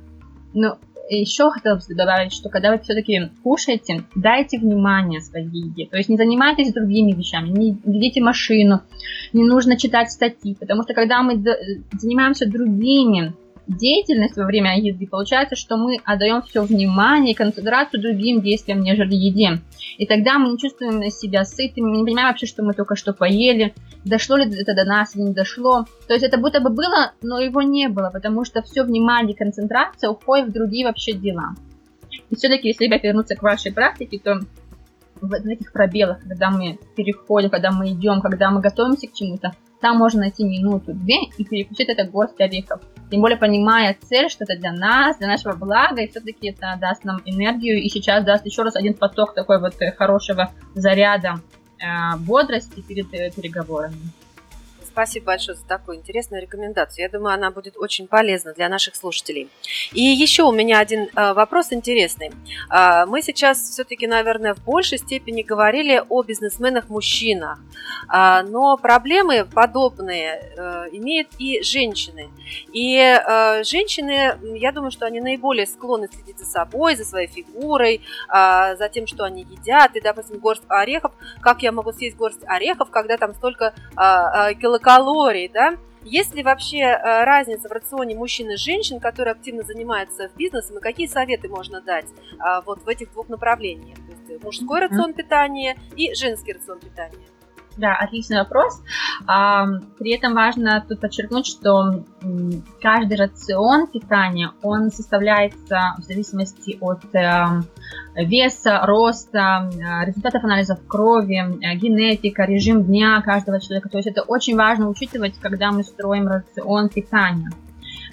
Но 0.54 0.78
еще 1.10 1.50
хотелось 1.52 1.88
бы 1.88 1.96
добавить, 1.96 2.32
что 2.32 2.50
когда 2.50 2.72
вы 2.72 2.80
все-таки 2.80 3.32
кушаете, 3.44 4.06
дайте 4.16 4.58
внимание 4.58 5.20
своей 5.20 5.50
еде. 5.50 5.88
То 5.88 5.98
есть 5.98 6.10
не 6.10 6.16
занимайтесь 6.16 6.74
другими 6.74 7.12
вещами, 7.12 7.50
не 7.50 7.78
ведите 7.84 8.22
машину, 8.22 8.82
не 9.34 9.44
нужно 9.44 9.78
читать 9.78 10.12
статьи, 10.12 10.56
потому 10.56 10.84
что 10.84 10.94
когда 10.94 11.22
мы 11.22 11.44
занимаемся 11.92 12.50
другими 12.50 13.34
деятельностью 13.78 14.44
во 14.44 14.48
время 14.48 14.80
еды, 14.80 15.08
получается, 15.08 15.56
что 15.56 15.78
мы 15.78 15.98
отдаем 16.04 16.42
все 16.42 16.64
внимание 16.64 17.34
и 17.34 17.36
концентрацию 17.36 18.02
другим 18.02 18.42
действиям, 18.42 18.82
нежели 18.82 19.16
еде. 19.16 19.62
И 19.98 20.06
тогда 20.06 20.38
мы 20.40 20.52
не 20.52 20.58
чувствуем 20.58 21.02
себя 21.12 21.44
сытыми, 21.44 21.90
мы 21.90 21.98
не 21.98 22.04
понимаем 22.06 22.30
вообще, 22.30 22.46
что 22.46 22.64
мы 22.64 22.74
только 22.74 22.96
что 22.96 23.14
поели, 23.14 23.74
дошло 24.06 24.38
ли 24.38 24.46
это 24.46 24.74
до 24.74 24.86
нас 24.86 25.16
или 25.16 25.24
не 25.24 25.34
дошло. 25.34 25.86
То 26.08 26.14
есть 26.14 26.26
это 26.26 26.38
будто 26.38 26.60
бы 26.60 26.70
было, 26.70 27.14
но 27.22 27.40
его 27.40 27.62
не 27.62 27.90
было, 27.90 28.10
потому 28.12 28.46
что 28.46 28.62
все 28.62 28.84
внимание 28.84 29.34
и 29.34 29.38
концентрация 29.38 30.10
уходит 30.10 30.50
в 30.50 30.54
другие 30.54 30.86
вообще 30.86 31.14
дела. 31.14 31.56
И 32.30 32.36
все-таки, 32.36 32.70
если 32.70 32.88
опять 32.88 33.04
вернуться 33.04 33.36
к 33.36 33.44
вашей 33.44 33.74
практике, 33.74 34.20
то 34.20 34.40
в 35.22 35.34
этих 35.34 35.72
пробелах, 35.72 36.20
когда 36.22 36.50
мы 36.50 36.80
переходим, 36.96 37.50
когда 37.50 37.72
мы 37.72 37.92
идем, 37.92 38.22
когда 38.22 38.50
мы 38.50 38.60
готовимся 38.60 39.08
к 39.08 39.14
чему-то, 39.14 39.54
там 39.80 39.98
можно 39.98 40.22
найти 40.22 40.44
минуту-две 40.44 41.26
и 41.38 41.44
переключить 41.44 41.90
это 41.90 42.06
горсть 42.06 42.40
орехов. 42.40 42.82
Тем 43.12 43.20
более 43.20 43.38
понимая 43.38 43.98
цель, 44.10 44.30
что 44.30 44.46
это 44.46 44.58
для 44.58 44.72
нас, 44.72 45.18
для 45.18 45.28
нашего 45.28 45.54
блага, 45.54 46.02
и 46.02 46.08
все-таки 46.08 46.48
это 46.50 46.78
даст 46.80 47.04
нам 47.04 47.22
энергию, 47.26 47.84
и 47.84 47.90
сейчас 47.90 48.24
даст 48.24 48.46
еще 48.46 48.64
раз 48.64 48.78
один 48.78 48.94
поток 48.94 49.34
такой 49.34 49.60
вот 49.60 49.76
э, 49.82 49.92
хорошего 49.92 50.50
заряда 50.76 51.42
э, 51.78 52.18
бодрости 52.20 52.80
перед 52.80 53.14
э, 53.14 53.30
переговорами. 53.32 53.98
Спасибо 54.92 55.28
большое 55.28 55.58
за 55.58 55.66
такую 55.66 55.98
интересную 55.98 56.42
рекомендацию. 56.42 57.04
Я 57.04 57.10
думаю, 57.10 57.34
она 57.34 57.50
будет 57.50 57.78
очень 57.78 58.08
полезна 58.08 58.54
для 58.54 58.68
наших 58.68 58.98
слушателей. 58.98 59.48
И 59.94 60.02
еще 60.02 60.44
у 60.44 60.52
меня 60.52 60.80
один 60.80 61.08
э, 61.16 61.34
вопрос 61.34 61.72
интересный. 61.72 62.32
Э, 62.70 63.06
мы 63.06 63.22
сейчас 63.22 63.58
все-таки, 63.58 64.06
наверное, 64.06 64.54
в 64.54 64.62
большей 64.66 64.98
степени 64.98 65.44
говорили 65.44 66.04
о 66.10 66.24
бизнесменах-мужчинах, 66.24 67.60
э, 68.14 68.42
но 68.44 68.76
проблемы 68.78 69.46
подобные 69.46 70.42
имеют 70.92 71.30
и 71.40 71.62
женщины. 71.64 72.30
И 72.74 72.98
женщины, 73.64 74.38
я 74.58 74.72
думаю, 74.72 74.92
что 74.92 75.06
они 75.06 75.22
наиболее 75.22 75.66
склонны 75.66 76.10
следить 76.14 76.40
за 76.40 76.46
собой, 76.46 76.96
за 76.96 77.06
своей 77.06 77.28
фигурой, 77.28 78.02
за 78.28 78.90
тем, 78.92 79.08
что 79.08 79.24
они 79.24 79.44
едят. 79.44 79.96
И, 79.96 80.02
допустим, 80.02 80.40
горсть 80.40 80.64
орехов. 80.68 81.12
Как 81.42 81.64
я 81.64 81.72
могу 81.72 81.92
съесть 81.94 82.18
горсть 82.18 82.44
орехов, 82.46 82.90
когда 82.90 83.18
там 83.18 83.34
столько 83.34 83.74
килограмм 83.96 84.81
калорий, 84.82 85.48
да, 85.48 85.78
есть 86.04 86.34
ли 86.34 86.42
вообще 86.42 86.80
э, 86.80 87.24
разница 87.24 87.70
в 87.70 87.72
рационе 87.72 88.16
мужчин 88.16 88.50
и 88.50 88.56
женщин, 88.56 89.00
которые 89.00 89.34
активно 89.34 89.64
занимаются 89.64 90.30
бизнесом, 90.36 90.80
и 90.80 90.82
какие 90.82 91.08
советы 91.08 91.48
можно 91.48 91.80
дать 91.80 92.08
а, 92.40 92.62
вот 92.62 92.82
в 92.84 92.88
этих 92.88 93.12
двух 93.12 93.30
направлениях? 93.30 93.98
То 93.98 94.34
есть 94.34 94.44
мужской 94.44 94.80
рацион 94.80 95.14
питания 95.14 95.78
и 95.96 96.14
женский 96.16 96.54
рацион 96.54 96.80
питания. 96.80 97.28
Да, 97.78 97.96
отличный 97.96 98.38
вопрос. 98.38 98.82
При 99.26 100.14
этом 100.14 100.34
важно 100.34 100.84
тут 100.88 101.00
подчеркнуть, 101.00 101.46
что 101.46 102.04
каждый 102.82 103.18
рацион 103.18 103.88
питания, 103.88 104.52
он 104.62 104.92
составляется 104.92 105.96
в 105.98 106.04
зависимости 106.04 106.78
от 106.82 107.04
э, 107.16 107.62
веса, 108.16 108.82
роста, 108.86 109.70
э, 109.72 110.06
результатов 110.06 110.44
анализов 110.44 110.80
крови, 110.88 111.38
э, 111.38 111.76
генетика, 111.76 112.44
режим 112.44 112.84
дня 112.84 113.22
каждого 113.22 113.60
человека. 113.62 113.90
То 113.90 113.98
есть 113.98 114.08
это 114.08 114.24
очень 114.24 114.56
важно 114.56 114.90
учитывать, 114.90 115.40
когда 115.40 115.72
мы 115.72 115.84
строим 115.84 116.28
рацион 116.28 116.90
питания. 116.90 117.50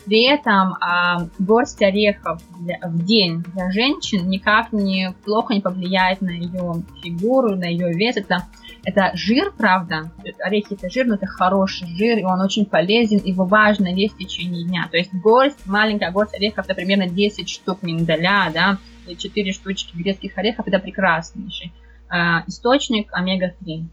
При 0.09 0.25
этом 0.25 0.75
а, 0.81 1.29
горсть 1.39 1.83
орехов 1.83 2.41
для, 2.61 2.79
в 2.83 3.05
день 3.05 3.45
для 3.53 3.71
женщин 3.71 4.27
никак 4.31 4.73
не 4.73 5.13
плохо 5.23 5.53
не 5.53 5.61
повлияет 5.61 6.23
на 6.23 6.31
ее 6.31 6.83
фигуру, 7.03 7.57
на 7.57 7.67
ее 7.67 7.93
вес. 7.93 8.17
Это, 8.17 8.47
это 8.85 9.11
жир, 9.13 9.53
правда. 9.55 10.11
Орехи 10.43 10.73
это 10.73 10.89
жир, 10.89 11.07
но 11.07 11.17
это 11.17 11.27
хороший 11.27 11.89
жир, 11.89 12.17
и 12.17 12.25
он 12.25 12.41
очень 12.41 12.65
полезен, 12.65 13.21
его 13.23 13.45
важно 13.45 13.89
есть 13.89 14.15
в 14.15 14.19
течение 14.19 14.65
дня. 14.65 14.89
То 14.91 14.97
есть 14.97 15.13
горсть, 15.13 15.67
маленькая 15.67 16.11
горсть 16.11 16.35
орехов, 16.35 16.65
это 16.65 16.75
примерно 16.75 17.07
10 17.07 17.47
штук 17.47 17.83
миндаля, 17.83 18.51
да, 18.55 18.79
4 19.15 19.53
штучки 19.53 19.95
грецких 19.95 20.39
орехов, 20.39 20.67
это 20.67 20.79
прекраснейший 20.79 21.71
э, 22.11 22.15
источник 22.47 23.13
омега-3. 23.13 23.85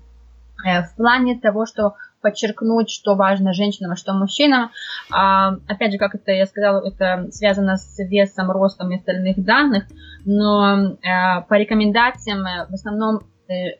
Э, 0.65 0.83
в 0.83 0.95
плане 0.95 1.37
того, 1.37 1.65
что 1.65 1.95
подчеркнуть, 2.25 2.89
что 2.89 3.13
важно 3.13 3.53
женщинам, 3.53 3.91
а 3.91 3.95
что 3.95 4.13
мужчинам. 4.13 4.71
А, 5.11 5.57
опять 5.67 5.91
же, 5.91 5.99
как 5.99 6.15
это 6.15 6.31
я 6.31 6.47
сказала, 6.47 6.81
это 6.83 7.31
связано 7.31 7.77
с 7.77 7.99
весом, 7.99 8.49
ростом 8.49 8.91
и 8.91 8.95
остальных 8.95 9.43
данных, 9.43 9.83
но 10.25 10.97
а, 11.05 11.41
по 11.41 11.53
рекомендациям 11.53 12.43
в 12.67 12.73
основном 12.73 13.19
э, 13.47 13.77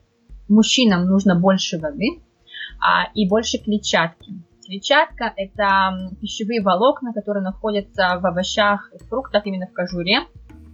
мужчинам 0.47 1.05
нужно 1.05 1.33
больше 1.33 1.79
воды 1.79 2.21
а, 2.79 3.09
и 3.15 3.27
больше 3.27 3.57
клетчатки. 3.57 4.33
Клетчатка– 4.63 5.33
это 5.37 6.11
пищевые 6.21 6.61
волокна, 6.61 7.13
которые 7.13 7.43
находятся 7.43 8.19
в 8.21 8.25
овощах 8.27 8.91
и 8.93 9.03
фруктах, 9.05 9.47
именно 9.47 9.65
в 9.65 9.73
кожуре. 9.73 10.19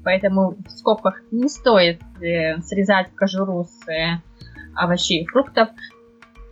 Поэтому 0.04 0.56
в 0.66 0.70
скобках 0.72 1.22
не 1.32 1.48
стоит 1.48 2.02
э, 2.22 2.60
срезать 2.64 3.16
кожуру 3.16 3.64
с 3.64 3.90
э, 3.90 4.20
овощей 4.76 5.24
и 5.24 5.26
фруктов. 5.26 5.70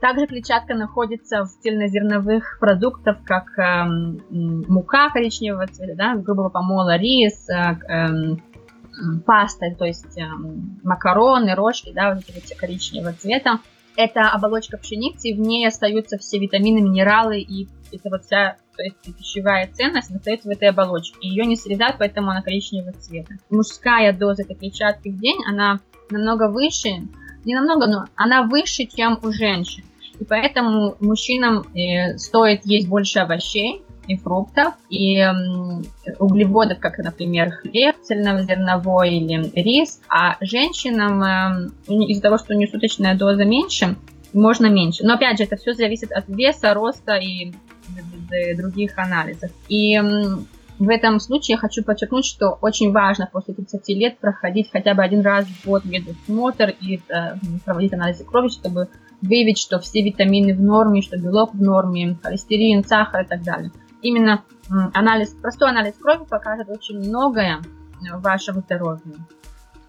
Также 0.02 0.28
клетчатка 0.28 0.76
находится 0.76 1.44
в 1.44 1.50
цельнозерновых 1.62 2.58
продуктах, 2.60 3.18
как 3.26 3.58
э, 3.60 3.86
мука 4.30 5.10
коричневого 5.10 5.68
цвета, 5.68 5.96
да, 5.96 6.16
грубого 6.16 6.50
помола, 6.50 6.98
рис, 6.98 7.50
э, 7.50 7.78
э, 7.90 8.36
паста, 9.26 9.66
то 9.78 9.86
есть 9.86 10.18
э, 10.18 10.26
макароны, 10.84 11.54
рожки, 11.54 11.92
да, 11.94 12.16
вот 12.16 12.24
эти 12.30 12.34
вот 12.34 12.58
коричневого 12.58 13.14
цвета. 13.14 13.60
Это 13.98 14.30
оболочка 14.30 14.78
пшеницы, 14.78 15.30
и 15.30 15.34
в 15.34 15.42
ней 15.42 15.68
остаются 15.68 16.18
все 16.18 16.40
витамины, 16.40 16.80
минералы, 16.80 17.42
и 17.42 17.68
это 17.92 18.10
вот 18.10 18.24
вся 18.24 18.56
то 18.78 18.84
есть 18.84 19.18
пищевая 19.18 19.70
ценность 19.74 20.10
остается 20.10 20.48
в 20.48 20.52
этой 20.52 20.70
оболочке. 20.70 21.18
Ее 21.20 21.44
не 21.44 21.58
срезают, 21.58 21.98
поэтому 22.00 22.32
она 22.32 22.42
коричневого 22.42 22.94
цвета. 22.94 23.34
Мужская 23.50 24.14
доза 24.14 24.44
этой 24.44 24.56
клетчатки 24.56 25.10
в 25.10 25.20
день, 25.20 25.40
она 25.46 25.82
намного 26.10 26.50
выше, 26.50 27.02
не 27.44 27.56
намного, 27.56 27.88
но 27.88 28.06
она 28.16 28.44
выше, 28.44 28.86
чем 28.86 29.20
у 29.22 29.34
женщин. 29.34 29.84
И 30.20 30.26
поэтому 30.26 30.96
мужчинам 31.00 31.66
э, 31.76 32.18
стоит 32.18 32.66
есть 32.66 32.88
больше 32.88 33.20
овощей 33.20 33.84
и 34.08 34.18
фруктов, 34.18 34.74
и 34.90 35.24
углеводов, 36.18 36.80
как, 36.80 36.98
например, 36.98 37.52
хлеб 37.52 37.96
цельнозерновой 38.02 39.18
или 39.18 39.52
рис, 39.54 40.02
а 40.10 40.36
женщинам 40.42 41.24
э, 41.24 41.70
из-за 41.88 42.22
того, 42.22 42.38
что 42.38 42.54
у 42.54 42.58
них 42.58 42.70
суточная 42.72 43.16
доза 43.16 43.46
меньше, 43.46 43.96
можно 44.34 44.68
меньше. 44.68 45.06
Но 45.06 45.14
опять 45.14 45.38
же, 45.38 45.44
это 45.44 45.58
все 45.58 45.74
зависит 45.74 46.12
от 46.12 46.28
веса, 46.28 46.74
роста 46.74 47.16
и 47.16 47.54
других 48.56 48.98
анализов. 48.98 49.52
И 49.68 50.00
в 50.80 50.90
этом 50.90 51.20
случае 51.20 51.56
я 51.56 51.58
хочу 51.60 51.84
подчеркнуть, 51.84 52.26
что 52.26 52.58
очень 52.62 52.92
важно 52.94 53.30
после 53.32 53.54
30 53.54 53.88
лет 53.90 54.18
проходить 54.18 54.72
хотя 54.72 54.94
бы 54.94 55.04
один 55.04 55.22
раз 55.22 55.46
в 55.46 55.68
год 55.68 55.84
медосмотр 55.84 56.74
и 56.80 57.02
э, 57.10 57.36
проводить 57.66 57.94
анализы 57.94 58.24
крови, 58.24 58.48
чтобы 58.48 58.88
выявить, 59.22 59.58
что 59.58 59.80
все 59.80 60.02
витамины 60.02 60.56
в 60.56 60.62
норме, 60.62 61.02
что 61.02 61.18
белок 61.18 61.54
в 61.54 61.62
норме, 61.62 62.18
холестерин, 62.24 62.86
сахар 62.86 63.26
и 63.26 63.28
так 63.28 63.44
далее. 63.44 63.72
Именно 64.02 64.44
анализ, 64.70 65.36
простой 65.42 65.70
анализ 65.70 65.96
крови 65.96 66.26
покажет 66.30 66.70
очень 66.70 67.00
многое 67.00 67.60
вашему 68.14 68.62
здоровью. 68.62 69.16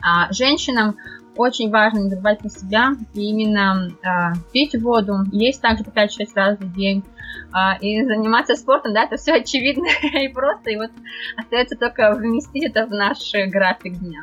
А 0.03 0.33
женщинам 0.33 0.97
очень 1.37 1.71
важно 1.71 2.01
не 2.01 2.11
забывать 2.11 2.41
про 2.41 2.49
себя 2.49 2.93
и 3.15 3.31
именно 3.31 3.91
а, 4.03 4.33
пить 4.53 4.75
воду, 4.81 5.25
есть 5.33 5.61
также 5.61 5.85
по 5.85 5.91
5-6 5.91 6.09
раз 6.35 6.59
в 6.59 6.75
день 6.75 7.05
а, 7.53 7.77
и 7.81 8.05
заниматься 8.05 8.57
спортом, 8.57 8.93
да, 8.93 9.05
это 9.05 9.17
все 9.17 9.35
очевидно 9.35 9.87
и 10.21 10.29
просто, 10.29 10.71
и 10.71 10.77
вот 10.77 10.91
остается 11.37 11.77
только 11.77 12.15
вместить 12.15 12.65
это 12.65 12.87
в 12.87 12.91
наш 12.91 13.19
график 13.49 13.99
дня. 13.99 14.23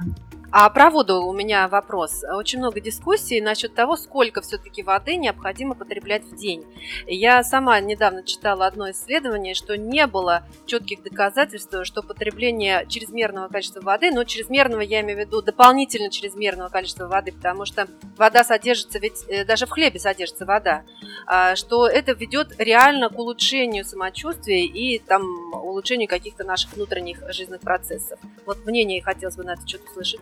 А 0.49 0.69
про 0.69 0.89
воду 0.89 1.23
у 1.23 1.33
меня 1.33 1.67
вопрос. 1.67 2.23
Очень 2.23 2.60
много 2.60 2.79
дискуссий 2.79 3.41
насчет 3.41 3.75
того, 3.75 3.97
сколько 3.97 4.41
все-таки 4.41 4.81
воды 4.81 5.17
необходимо 5.17 5.75
потреблять 5.75 6.23
в 6.23 6.36
день. 6.38 6.65
Я 7.05 7.43
сама 7.43 7.77
недавно 7.81 8.23
читала 8.23 8.65
одно 8.65 8.89
исследование, 8.91 9.53
что 9.53 9.75
не 9.75 10.07
было 10.07 10.43
четких 10.65 11.03
доказательств, 11.03 11.75
что 11.83 12.01
потребление 12.01 12.86
чрезмерного 12.88 13.49
количества 13.49 13.81
воды, 13.81 14.12
но 14.12 14.23
чрезмерного 14.23 14.81
я 14.81 15.01
имею 15.01 15.17
в 15.17 15.21
виду 15.21 15.41
дополнительно 15.41 16.10
чрезмерного 16.10 16.69
количества 16.69 17.07
воды, 17.07 17.33
потому 17.33 17.65
что 17.65 17.88
вода 18.15 18.45
содержится, 18.45 18.99
ведь 18.99 19.25
э, 19.27 19.43
даже 19.43 19.65
в 19.65 19.69
хлебе 19.69 19.99
содержится 19.99 20.45
вода, 20.45 20.83
а, 21.25 21.57
что 21.57 21.88
это 21.88 22.13
ведет 22.13 22.55
реально 22.57 23.10
к 23.10 23.19
улучшению 23.19 23.83
самочувствия 23.83 24.65
и 24.65 24.97
там 24.99 25.23
улучшению 25.53 26.07
каких-то 26.07 26.45
наших 26.45 26.73
внутренних 26.73 27.21
жизненных 27.33 27.62
процессов. 27.62 28.17
Вот 28.45 28.65
мнение 28.65 29.01
хотелось 29.01 29.36
бы 29.36 29.43
на 29.43 29.53
это 29.53 29.67
что-то 29.67 29.89
услышать. 29.91 30.21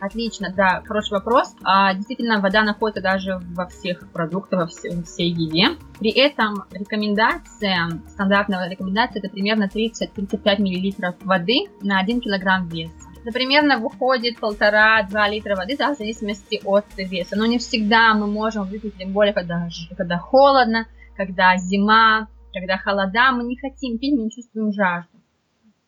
Отлично, 0.00 0.52
да, 0.54 0.82
хороший 0.84 1.12
вопрос. 1.12 1.54
А, 1.62 1.94
действительно, 1.94 2.40
вода 2.40 2.62
находится 2.62 3.02
даже 3.02 3.40
во 3.54 3.66
всех 3.66 4.06
продуктах, 4.12 4.60
во 4.60 4.66
всей, 4.66 5.02
всей 5.02 5.30
еде. 5.30 5.76
При 5.98 6.10
этом 6.10 6.64
рекомендация, 6.70 7.88
стандартная 8.08 8.68
рекомендация, 8.68 9.20
это 9.20 9.30
примерно 9.30 9.70
30-35 9.72 10.58
мл 10.58 11.14
воды 11.24 11.66
на 11.80 11.98
1 12.00 12.20
кг 12.20 12.66
веса. 12.70 12.92
Это 13.22 13.32
примерно 13.32 13.78
выходит 13.78 14.38
полтора-два 14.38 15.28
литра 15.28 15.56
воды, 15.56 15.76
да, 15.76 15.94
в 15.94 15.98
зависимости 15.98 16.60
от 16.64 16.84
веса. 16.96 17.36
Но 17.36 17.46
не 17.46 17.58
всегда 17.58 18.14
мы 18.14 18.26
можем 18.26 18.64
выпить, 18.64 18.96
тем 18.98 19.12
более, 19.12 19.32
когда, 19.32 19.68
когда 19.96 20.18
холодно, 20.18 20.86
когда 21.16 21.56
зима, 21.56 22.28
когда 22.52 22.76
холода, 22.76 23.32
мы 23.32 23.44
не 23.44 23.56
хотим 23.56 23.98
пить, 23.98 24.14
мы 24.14 24.24
не 24.24 24.30
чувствуем 24.30 24.72
жажду. 24.72 25.15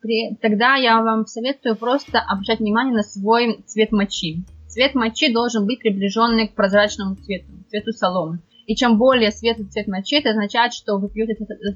При, 0.01 0.35
тогда 0.41 0.75
я 0.75 1.01
вам 1.01 1.25
советую 1.25 1.75
просто 1.75 2.19
обращать 2.19 2.59
внимание 2.59 2.95
на 2.95 3.03
свой 3.03 3.61
цвет 3.65 3.91
мочи. 3.91 4.45
Цвет 4.67 4.95
мочи 4.95 5.33
должен 5.33 5.65
быть 5.65 5.79
приближенный 5.79 6.47
к 6.47 6.55
прозрачному 6.55 7.15
цвету, 7.15 7.51
цвету 7.69 7.91
соломы. 7.91 8.39
И 8.65 8.75
чем 8.75 8.97
более 8.97 9.31
светлый 9.31 9.67
цвет 9.67 9.87
мочи, 9.87 10.15
это 10.15 10.29
означает, 10.29 10.73
что 10.73 10.97
вы 10.97 11.09
пьете 11.09 11.35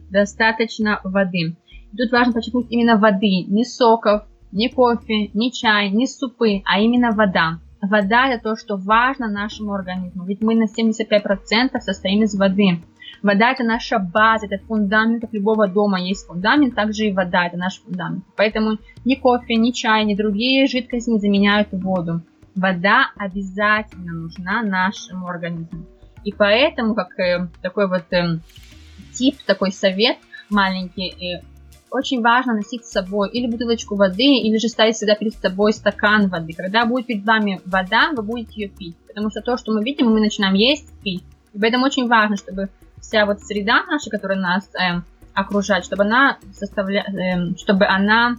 достаточно 0.10 1.02
воды. 1.04 1.58
И 1.92 1.98
тут 1.98 2.12
важно 2.12 2.34
подчеркнуть 2.34 2.68
именно 2.70 2.98
воды, 2.98 3.44
не 3.48 3.66
соков, 3.66 4.24
не 4.52 4.70
кофе, 4.70 5.30
не 5.34 5.52
чай, 5.52 5.90
не 5.90 6.08
супы, 6.08 6.62
а 6.66 6.80
именно 6.80 7.12
вода. 7.12 7.60
Вода 7.82 8.30
это 8.30 8.44
то, 8.44 8.56
что 8.56 8.78
важно 8.78 9.28
нашему 9.28 9.74
организму, 9.74 10.24
ведь 10.26 10.42
мы 10.42 10.56
на 10.56 10.66
75% 10.66 11.80
состоим 11.82 12.24
из 12.24 12.36
воды. 12.36 12.80
Вода 13.22 13.52
это 13.52 13.64
наша 13.64 14.00
база, 14.00 14.48
это 14.48 14.64
фундамент, 14.66 15.26
любого 15.32 15.68
дома 15.68 16.00
есть 16.02 16.26
фундамент, 16.26 16.76
также 16.76 17.06
и 17.06 17.14
вода 17.14 17.48
это 17.48 17.58
наш 17.58 17.82
фундамент. 17.82 18.24
Поэтому 18.36 18.78
ни 19.06 19.16
кофе, 19.16 19.56
ни 19.56 19.72
чай, 19.72 20.04
ни 20.06 20.16
другие 20.16 20.68
жидкости 20.68 21.10
не 21.10 21.20
заменяют 21.20 21.70
воду. 21.72 22.22
Вода 22.56 23.12
обязательно 23.16 24.14
нужна 24.14 24.62
нашему 24.62 25.28
организму. 25.28 25.86
И 26.24 26.32
поэтому, 26.32 26.96
как 26.96 27.20
э, 27.20 27.48
такой 27.62 27.88
вот 27.88 28.12
э, 28.12 28.40
тип, 29.14 29.38
такой 29.46 29.72
совет 29.72 30.18
маленький, 30.50 31.10
э, 31.10 31.44
очень 31.94 32.22
важно 32.22 32.54
носить 32.56 32.86
с 32.86 32.92
собой 32.92 33.30
или 33.30 33.48
бутылочку 33.48 33.96
воды, 33.96 34.24
или 34.24 34.58
же 34.58 34.68
ставить 34.68 34.96
всегда 34.96 35.16
перед 35.16 35.36
собой 35.36 35.74
стакан 35.74 36.28
воды. 36.28 36.54
Когда 36.54 36.86
будет 36.86 37.06
перед 37.06 37.24
вами 37.24 37.62
вода, 37.66 38.12
вы 38.16 38.24
будете 38.24 38.62
ее 38.62 38.70
пить. 38.70 38.96
Потому 39.08 39.30
что 39.30 39.42
то, 39.42 39.58
что 39.58 39.72
мы 39.72 39.84
видим, 39.84 40.08
мы 40.08 40.20
начинаем 40.20 40.56
есть, 40.56 40.92
пить. 41.04 41.24
И 41.54 41.60
поэтому 41.60 41.86
очень 41.86 42.08
важно, 42.08 42.36
чтобы 42.36 42.70
вся 43.04 43.26
вот 43.26 43.42
среда 43.42 43.84
наша, 43.86 44.10
которая 44.10 44.40
нас 44.40 44.68
э, 44.74 45.02
окружает, 45.34 45.86
чтобы 45.86 46.04
она 46.04 46.40
составля... 46.54 47.04
э, 47.04 47.56
чтобы 47.58 47.86
она 47.86 48.38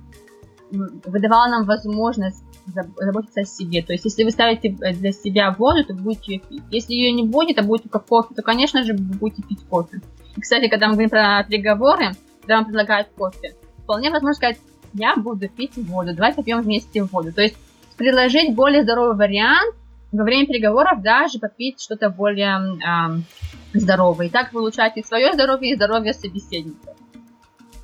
выдавала 0.70 1.48
нам 1.48 1.64
возможность 1.64 2.42
заботиться 2.66 3.42
о 3.42 3.44
себе. 3.44 3.82
То 3.82 3.92
есть, 3.92 4.06
если 4.06 4.24
вы 4.24 4.30
ставите 4.30 4.70
для 4.70 5.12
себя 5.12 5.50
воду, 5.52 5.84
то 5.84 5.94
будете 5.94 6.34
ее 6.34 6.40
пить. 6.40 6.62
Если 6.70 6.94
ее 6.94 7.12
не 7.12 7.24
будет, 7.24 7.58
а 7.58 7.62
будет 7.62 7.82
только 7.82 7.98
кофе, 8.00 8.34
то, 8.34 8.42
конечно 8.42 8.82
же, 8.82 8.94
вы 8.94 9.18
будете 9.18 9.42
пить 9.42 9.62
кофе. 9.68 10.00
И, 10.34 10.40
кстати, 10.40 10.68
когда 10.68 10.86
мы 10.86 10.94
говорим 10.94 11.10
про 11.10 11.44
переговоры, 11.44 12.12
когда 12.40 12.56
вам 12.56 12.64
предлагают 12.64 13.08
кофе, 13.16 13.54
вполне 13.82 14.10
возможно 14.10 14.34
сказать, 14.34 14.58
я 14.94 15.14
буду 15.14 15.48
пить 15.48 15.76
воду, 15.76 16.14
давайте 16.14 16.36
попьем 16.36 16.62
вместе 16.62 17.02
воду. 17.04 17.32
То 17.32 17.42
есть, 17.42 17.56
предложить 17.96 18.54
более 18.54 18.82
здоровый 18.82 19.16
вариант, 19.16 19.74
во 20.14 20.24
время 20.24 20.46
переговоров 20.46 21.02
даже 21.02 21.38
попить 21.38 21.82
что-то 21.82 22.08
более 22.08 22.78
э, 22.78 23.78
здоровое. 23.78 24.26
И 24.26 24.30
так 24.30 24.52
вы 24.52 24.60
улучшаете 24.60 25.02
свое 25.02 25.32
здоровье 25.32 25.72
и 25.72 25.76
здоровье 25.76 26.12
собеседника. 26.12 26.94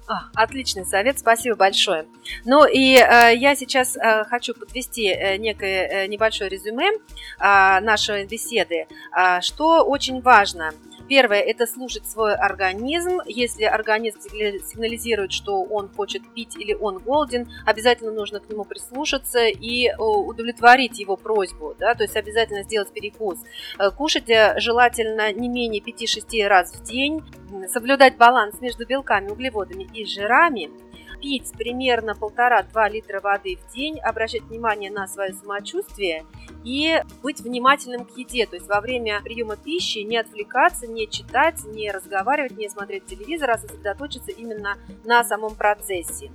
А, 0.06 0.24
отличный 0.34 0.84
совет, 0.84 1.18
спасибо 1.18 1.56
большое. 1.56 2.06
Ну 2.44 2.66
и 2.66 2.96
э, 2.96 3.36
я 3.36 3.54
сейчас 3.54 3.96
э, 3.96 4.24
хочу 4.24 4.54
подвести 4.54 5.06
э, 5.06 5.36
некое 5.36 5.86
э, 5.86 6.06
небольшое 6.08 6.50
резюме 6.50 6.90
э, 6.90 7.80
нашей 7.80 8.26
беседы, 8.26 8.86
э, 9.16 9.40
что 9.40 9.84
очень 9.84 10.20
важно– 10.20 10.72
Первое– 11.10 11.40
это 11.40 11.66
слушать 11.66 12.06
свой 12.08 12.36
организм. 12.36 13.18
Если 13.26 13.64
организм 13.64 14.20
сигнализирует, 14.20 15.32
что 15.32 15.60
он 15.60 15.88
хочет 15.88 16.22
пить 16.34 16.56
или 16.56 16.72
он 16.72 16.98
голоден, 16.98 17.48
обязательно 17.66 18.12
нужно 18.12 18.38
к 18.38 18.48
нему 18.48 18.62
прислушаться 18.62 19.48
и 19.48 19.92
удовлетворить 19.98 21.00
его 21.00 21.16
просьбу. 21.16 21.74
Да? 21.80 21.96
То 21.96 22.04
есть 22.04 22.14
обязательно 22.14 22.62
сделать 22.62 22.92
перекус. 22.92 23.40
Э, 23.80 23.90
кушать 23.90 24.30
э, 24.30 24.54
желательно 24.60 25.32
не 25.32 25.48
менее 25.48 25.82
5-6 25.82 26.46
раз 26.46 26.74
в 26.74 26.84
день. 26.84 27.24
Соблюдать 27.66 28.16
баланс 28.16 28.60
между 28.60 28.86
белками, 28.86 29.30
углеводами 29.30 29.88
и 29.92 30.04
жирами– 30.04 30.70
пить 31.20 31.52
примерно 31.56 32.14
полтора-два 32.14 32.88
литра 32.88 33.20
воды 33.20 33.56
в 33.56 33.72
день, 33.74 33.98
обращать 34.00 34.42
внимание 34.42 34.90
на 34.90 35.06
свое 35.06 35.32
самочувствие 35.32 36.24
и 36.64 37.02
быть 37.22 37.40
внимательным 37.40 38.04
к 38.04 38.16
еде. 38.16 38.46
То 38.46 38.56
есть 38.56 38.68
во 38.68 38.80
время 38.80 39.20
приема 39.22 39.56
пищи 39.56 39.98
не 39.98 40.18
отвлекаться, 40.18 40.86
не 40.86 41.08
читать, 41.08 41.64
не 41.64 41.90
разговаривать, 41.90 42.56
не 42.56 42.68
смотреть 42.68 43.06
телевизор, 43.06 43.50
а 43.50 43.58
сосредоточиться 43.58 44.30
именно 44.30 44.76
на 45.04 45.24
самом 45.24 45.54
процессе. 45.54 46.30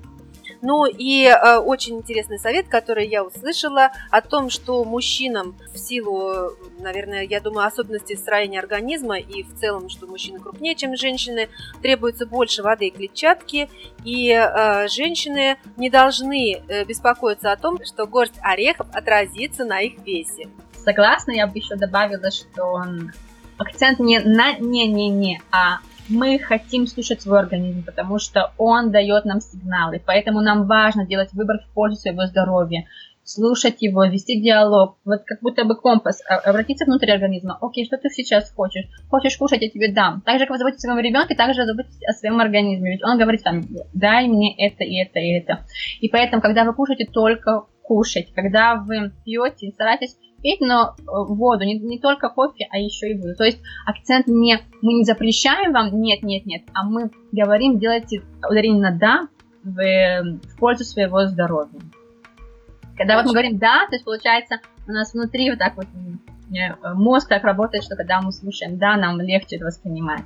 Ну 0.61 0.85
и 0.85 1.25
э, 1.25 1.57
очень 1.57 1.97
интересный 1.97 2.39
совет, 2.39 2.67
который 2.67 3.07
я 3.07 3.23
услышала 3.23 3.91
о 4.11 4.21
том, 4.21 4.49
что 4.49 4.83
мужчинам 4.83 5.55
в 5.73 5.77
силу, 5.77 6.51
наверное, 6.79 7.23
я 7.23 7.39
думаю, 7.39 7.67
особенностей 7.67 8.15
строения 8.15 8.59
организма 8.59 9.17
и 9.17 9.43
в 9.43 9.55
целом, 9.59 9.89
что 9.89 10.07
мужчины 10.07 10.39
крупнее, 10.39 10.75
чем 10.75 10.95
женщины, 10.95 11.49
требуется 11.81 12.25
больше 12.25 12.63
воды 12.63 12.87
и 12.87 12.91
клетчатки, 12.91 13.69
и 14.03 14.31
э, 14.31 14.87
женщины 14.87 15.57
не 15.77 15.89
должны 15.89 16.61
э, 16.67 16.83
беспокоиться 16.85 17.51
о 17.51 17.57
том, 17.57 17.83
что 17.83 18.05
горсть 18.05 18.39
орехов 18.41 18.87
отразится 18.93 19.65
на 19.65 19.81
их 19.81 19.99
весе. 20.05 20.47
Согласна, 20.83 21.31
я 21.31 21.47
бы 21.47 21.57
еще 21.57 21.75
добавила, 21.75 22.29
что 22.31 22.83
акцент 23.57 23.99
не 23.99 24.19
на 24.19 24.53
не-не-не, 24.53 25.41
а 25.51 25.79
мы 26.09 26.39
хотим 26.39 26.87
слушать 26.87 27.21
свой 27.21 27.39
организм, 27.39 27.83
потому 27.83 28.19
что 28.19 28.51
он 28.57 28.91
дает 28.91 29.25
нам 29.25 29.41
сигналы. 29.41 30.01
Поэтому 30.05 30.41
нам 30.41 30.67
важно 30.67 31.05
делать 31.05 31.33
выбор 31.33 31.57
в 31.59 31.73
пользу 31.73 31.97
своего 31.97 32.25
здоровья, 32.25 32.85
слушать 33.23 33.81
его, 33.81 34.05
вести 34.05 34.39
диалог, 34.39 34.97
вот 35.03 35.21
как 35.25 35.41
будто 35.41 35.65
бы 35.65 35.75
компас, 35.75 36.21
а, 36.29 36.35
обратиться 36.35 36.85
внутрь 36.85 37.11
организма. 37.11 37.57
Окей, 37.59 37.85
что 37.85 37.97
ты 37.97 38.09
сейчас 38.09 38.51
хочешь? 38.51 38.85
Хочешь 39.09 39.35
кушать, 39.37 39.63
я 39.63 39.69
тебе 39.69 39.91
дам. 39.91 40.21
Так 40.21 40.37
же, 40.37 40.45
как 40.45 40.51
вы 40.51 40.57
заботитесь 40.59 40.85
о 40.85 40.91
своем 40.91 40.99
ребенке, 40.99 41.35
так 41.35 41.53
же 41.55 41.65
заботитесь 41.65 42.07
о 42.07 42.13
своем 42.13 42.39
организме. 42.39 42.91
Ведь 42.91 43.03
он 43.03 43.17
говорит 43.17 43.43
там, 43.43 43.63
дай 43.93 44.27
мне 44.27 44.55
это 44.57 44.83
и 44.83 44.95
это 45.01 45.19
и 45.19 45.39
это. 45.39 45.65
И 45.99 46.09
поэтому, 46.09 46.41
когда 46.41 46.63
вы 46.63 46.73
кушаете, 46.73 47.05
только 47.11 47.65
кушать. 47.87 48.33
Когда 48.33 48.75
вы 48.75 49.11
пьете, 49.23 49.71
старайтесь 49.71 50.17
пить, 50.41 50.61
но 50.61 50.95
э, 50.97 51.03
воду, 51.05 51.63
не, 51.65 51.79
не 51.79 51.99
только 51.99 52.29
кофе, 52.29 52.67
а 52.69 52.77
еще 52.77 53.11
и 53.11 53.17
воду. 53.17 53.35
То 53.35 53.45
есть 53.45 53.59
акцент 53.85 54.27
не, 54.27 54.59
мы 54.81 54.93
не 54.93 55.03
запрещаем 55.03 55.73
вам, 55.73 55.99
нет, 56.01 56.23
нет, 56.23 56.45
нет, 56.45 56.63
а 56.73 56.83
мы 56.83 57.09
говорим, 57.31 57.79
делайте 57.79 58.21
ударение 58.47 58.81
на 58.81 58.91
да 58.91 59.27
в, 59.63 59.73
в 59.73 60.57
пользу 60.59 60.83
своего 60.83 61.25
здоровья. 61.25 61.79
Когда 62.95 63.17
вот 63.17 63.25
мы 63.25 63.31
говорим 63.31 63.57
да, 63.57 63.87
то 63.87 63.95
есть 63.95 64.05
получается 64.05 64.59
у 64.87 64.91
нас 64.91 65.13
внутри 65.13 65.49
вот 65.49 65.59
так 65.59 65.75
вот 65.75 65.87
э, 65.87 66.93
мозг 66.93 67.27
так 67.27 67.43
работает, 67.43 67.83
что 67.83 67.95
когда 67.95 68.21
мы 68.21 68.31
слушаем 68.31 68.77
да, 68.77 68.95
нам 68.97 69.19
легче 69.19 69.55
это 69.55 69.65
воспринимать. 69.65 70.25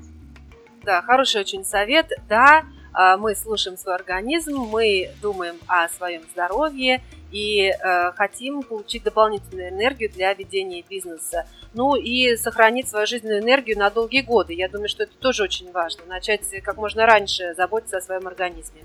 Да, 0.83 1.01
хороший 1.01 1.41
очень 1.41 1.63
совет. 1.63 2.07
Да, 2.27 2.63
а, 2.93 3.17
мы 3.17 3.35
слушаем 3.35 3.77
свой 3.77 3.95
организм, 3.95 4.57
мы 4.57 5.09
думаем 5.21 5.55
о 5.67 5.87
своем 5.89 6.21
здоровье 6.33 7.01
и 7.31 7.69
э, 7.69 8.11
хотим 8.13 8.63
получить 8.63 9.03
дополнительную 9.03 9.69
энергию 9.69 10.09
для 10.09 10.33
ведения 10.33 10.83
бизнеса. 10.87 11.45
Ну 11.73 11.95
и 11.95 12.35
сохранить 12.35 12.87
свою 12.87 13.05
жизненную 13.05 13.41
энергию 13.41 13.77
на 13.77 13.89
долгие 13.89 14.21
годы. 14.21 14.53
Я 14.53 14.69
думаю, 14.69 14.89
что 14.89 15.03
это 15.03 15.13
тоже 15.19 15.43
очень 15.43 15.71
важно. 15.71 16.03
Начать 16.07 16.41
как 16.63 16.77
можно 16.77 17.05
раньше 17.05 17.53
заботиться 17.55 17.97
о 17.97 18.01
своем 18.01 18.27
организме. 18.27 18.81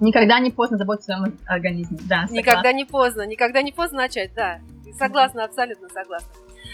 Никогда 0.00 0.38
не 0.40 0.50
поздно 0.50 0.78
заботиться 0.78 1.14
о 1.14 1.18
своем 1.18 1.38
организме, 1.46 1.98
да. 2.02 2.22
Согласна. 2.22 2.34
Никогда 2.34 2.72
не 2.72 2.84
поздно, 2.84 3.26
никогда 3.26 3.62
не 3.62 3.72
поздно 3.72 3.98
начать, 3.98 4.32
да. 4.34 4.60
Согласна, 4.98 5.44
абсолютно 5.44 5.88
согласна. 5.88 6.28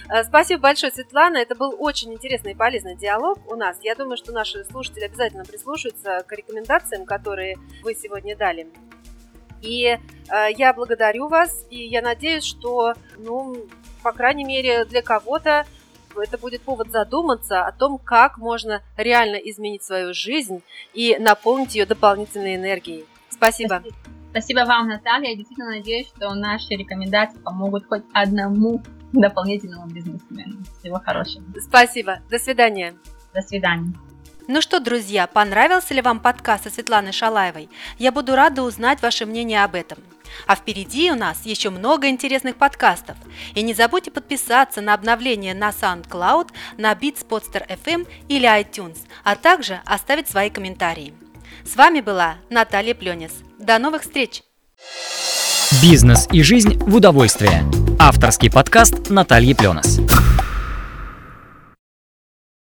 Э, 0.09 0.25
спасибо 0.25 0.63
большое, 0.63 0.93
Светлана. 0.93 1.39
Это 1.39 1.55
был 1.55 1.75
очень 1.79 2.13
интересный 2.13 2.53
и 2.53 2.55
полезный 2.55 2.97
диалог 2.97 3.39
у 3.51 3.57
нас. 3.57 3.79
Я 3.83 3.95
думаю, 3.95 4.17
что 4.17 4.33
наши 4.33 4.65
слушатели 4.65 5.05
обязательно 5.05 5.45
прислушаются 5.45 6.25
к 6.27 6.33
рекомендациям, 6.33 7.05
которые 7.05 7.57
вы 7.83 7.95
сегодня 7.95 8.37
дали. 8.37 8.67
И 9.63 9.87
э, 9.87 9.99
я 10.57 10.75
благодарю 10.75 11.29
вас, 11.29 11.65
и 11.71 11.87
я 11.87 12.03
надеюсь, 12.03 12.45
что, 12.45 12.95
ну, 13.19 13.57
по 14.03 14.13
крайней 14.13 14.45
мере, 14.45 14.85
для 14.85 15.03
кого-то 15.03 15.65
это 16.17 16.37
будет 16.37 16.63
повод 16.63 16.91
задуматься 16.91 17.65
о 17.65 17.73
том, 17.73 17.99
как 17.99 18.37
можно 18.37 18.83
реально 18.97 19.37
изменить 19.37 19.83
свою 19.83 20.13
жизнь 20.13 20.63
и 20.93 21.17
наполнить 21.19 21.75
ее 21.75 21.87
дополнительной 21.87 22.57
энергией. 22.57 23.07
Спасибо. 23.31 23.81
Спасибо, 23.81 23.97
Спасибо 24.31 24.61
вам, 24.61 24.89
Наталья. 24.89 25.31
Я 25.31 25.37
действительно 25.37 25.71
надеюсь, 25.71 26.09
что 26.09 26.33
наши 26.35 26.71
рекомендации 26.71 27.39
помогут 27.39 27.87
хоть 27.87 28.03
одному 28.15 28.83
дополнительному 29.13 29.87
бизнесмену. 29.89 30.57
Всего 30.81 30.99
хорошего. 30.99 31.45
Спасибо. 31.61 32.21
До 32.31 32.39
свидания. 32.39 32.95
До 33.35 33.43
свидания. 33.43 33.93
Ну 34.49 34.61
что, 34.61 34.81
друзья, 34.81 35.27
понравился 35.27 35.95
ли 35.95 36.03
вам 36.03 36.19
подкаст 36.19 36.65
со 36.65 36.71
Светланой 36.71 37.13
Шалаевой? 37.13 37.69
Я 37.99 38.11
буду 38.11 38.35
рада 38.35 38.63
узнать 38.63 39.01
ваше 39.01 39.25
мнение 39.25 39.63
об 39.63 39.75
этом. 39.75 39.99
А 40.47 40.57
впереди 40.57 41.13
у 41.13 41.15
нас 41.15 41.43
еще 41.45 41.71
много 41.71 42.09
интересных 42.09 42.57
подкастов. 42.57 43.17
И 43.55 43.63
не 43.63 43.75
забудьте 43.75 44.11
подписаться 44.11 44.81
на 44.81 44.95
обновления 44.95 45.55
на 45.55 45.71
SoundCloud, 45.71 46.49
на 46.77 46.93
Beatspodster 46.93 47.69
FM 47.69 48.09
или 48.29 48.49
iTunes, 48.49 48.99
а 49.23 49.37
также 49.37 49.81
оставить 49.85 50.29
свои 50.29 50.51
комментарии. 50.51 51.15
С 51.65 51.77
вами 51.77 52.01
была 52.01 52.37
Наталья 52.51 52.95
Пленец. 52.95 53.33
До 53.59 53.79
новых 53.79 54.03
встреч! 54.03 54.43
Бизнес 55.81 56.29
и 56.33 56.43
жизнь 56.43 56.79
в 56.79 56.97
удовольствие. 56.97 57.63
Авторский 57.99 58.51
подкаст 58.51 59.09
Натальи 59.11 59.55
Пленос. 59.55 60.01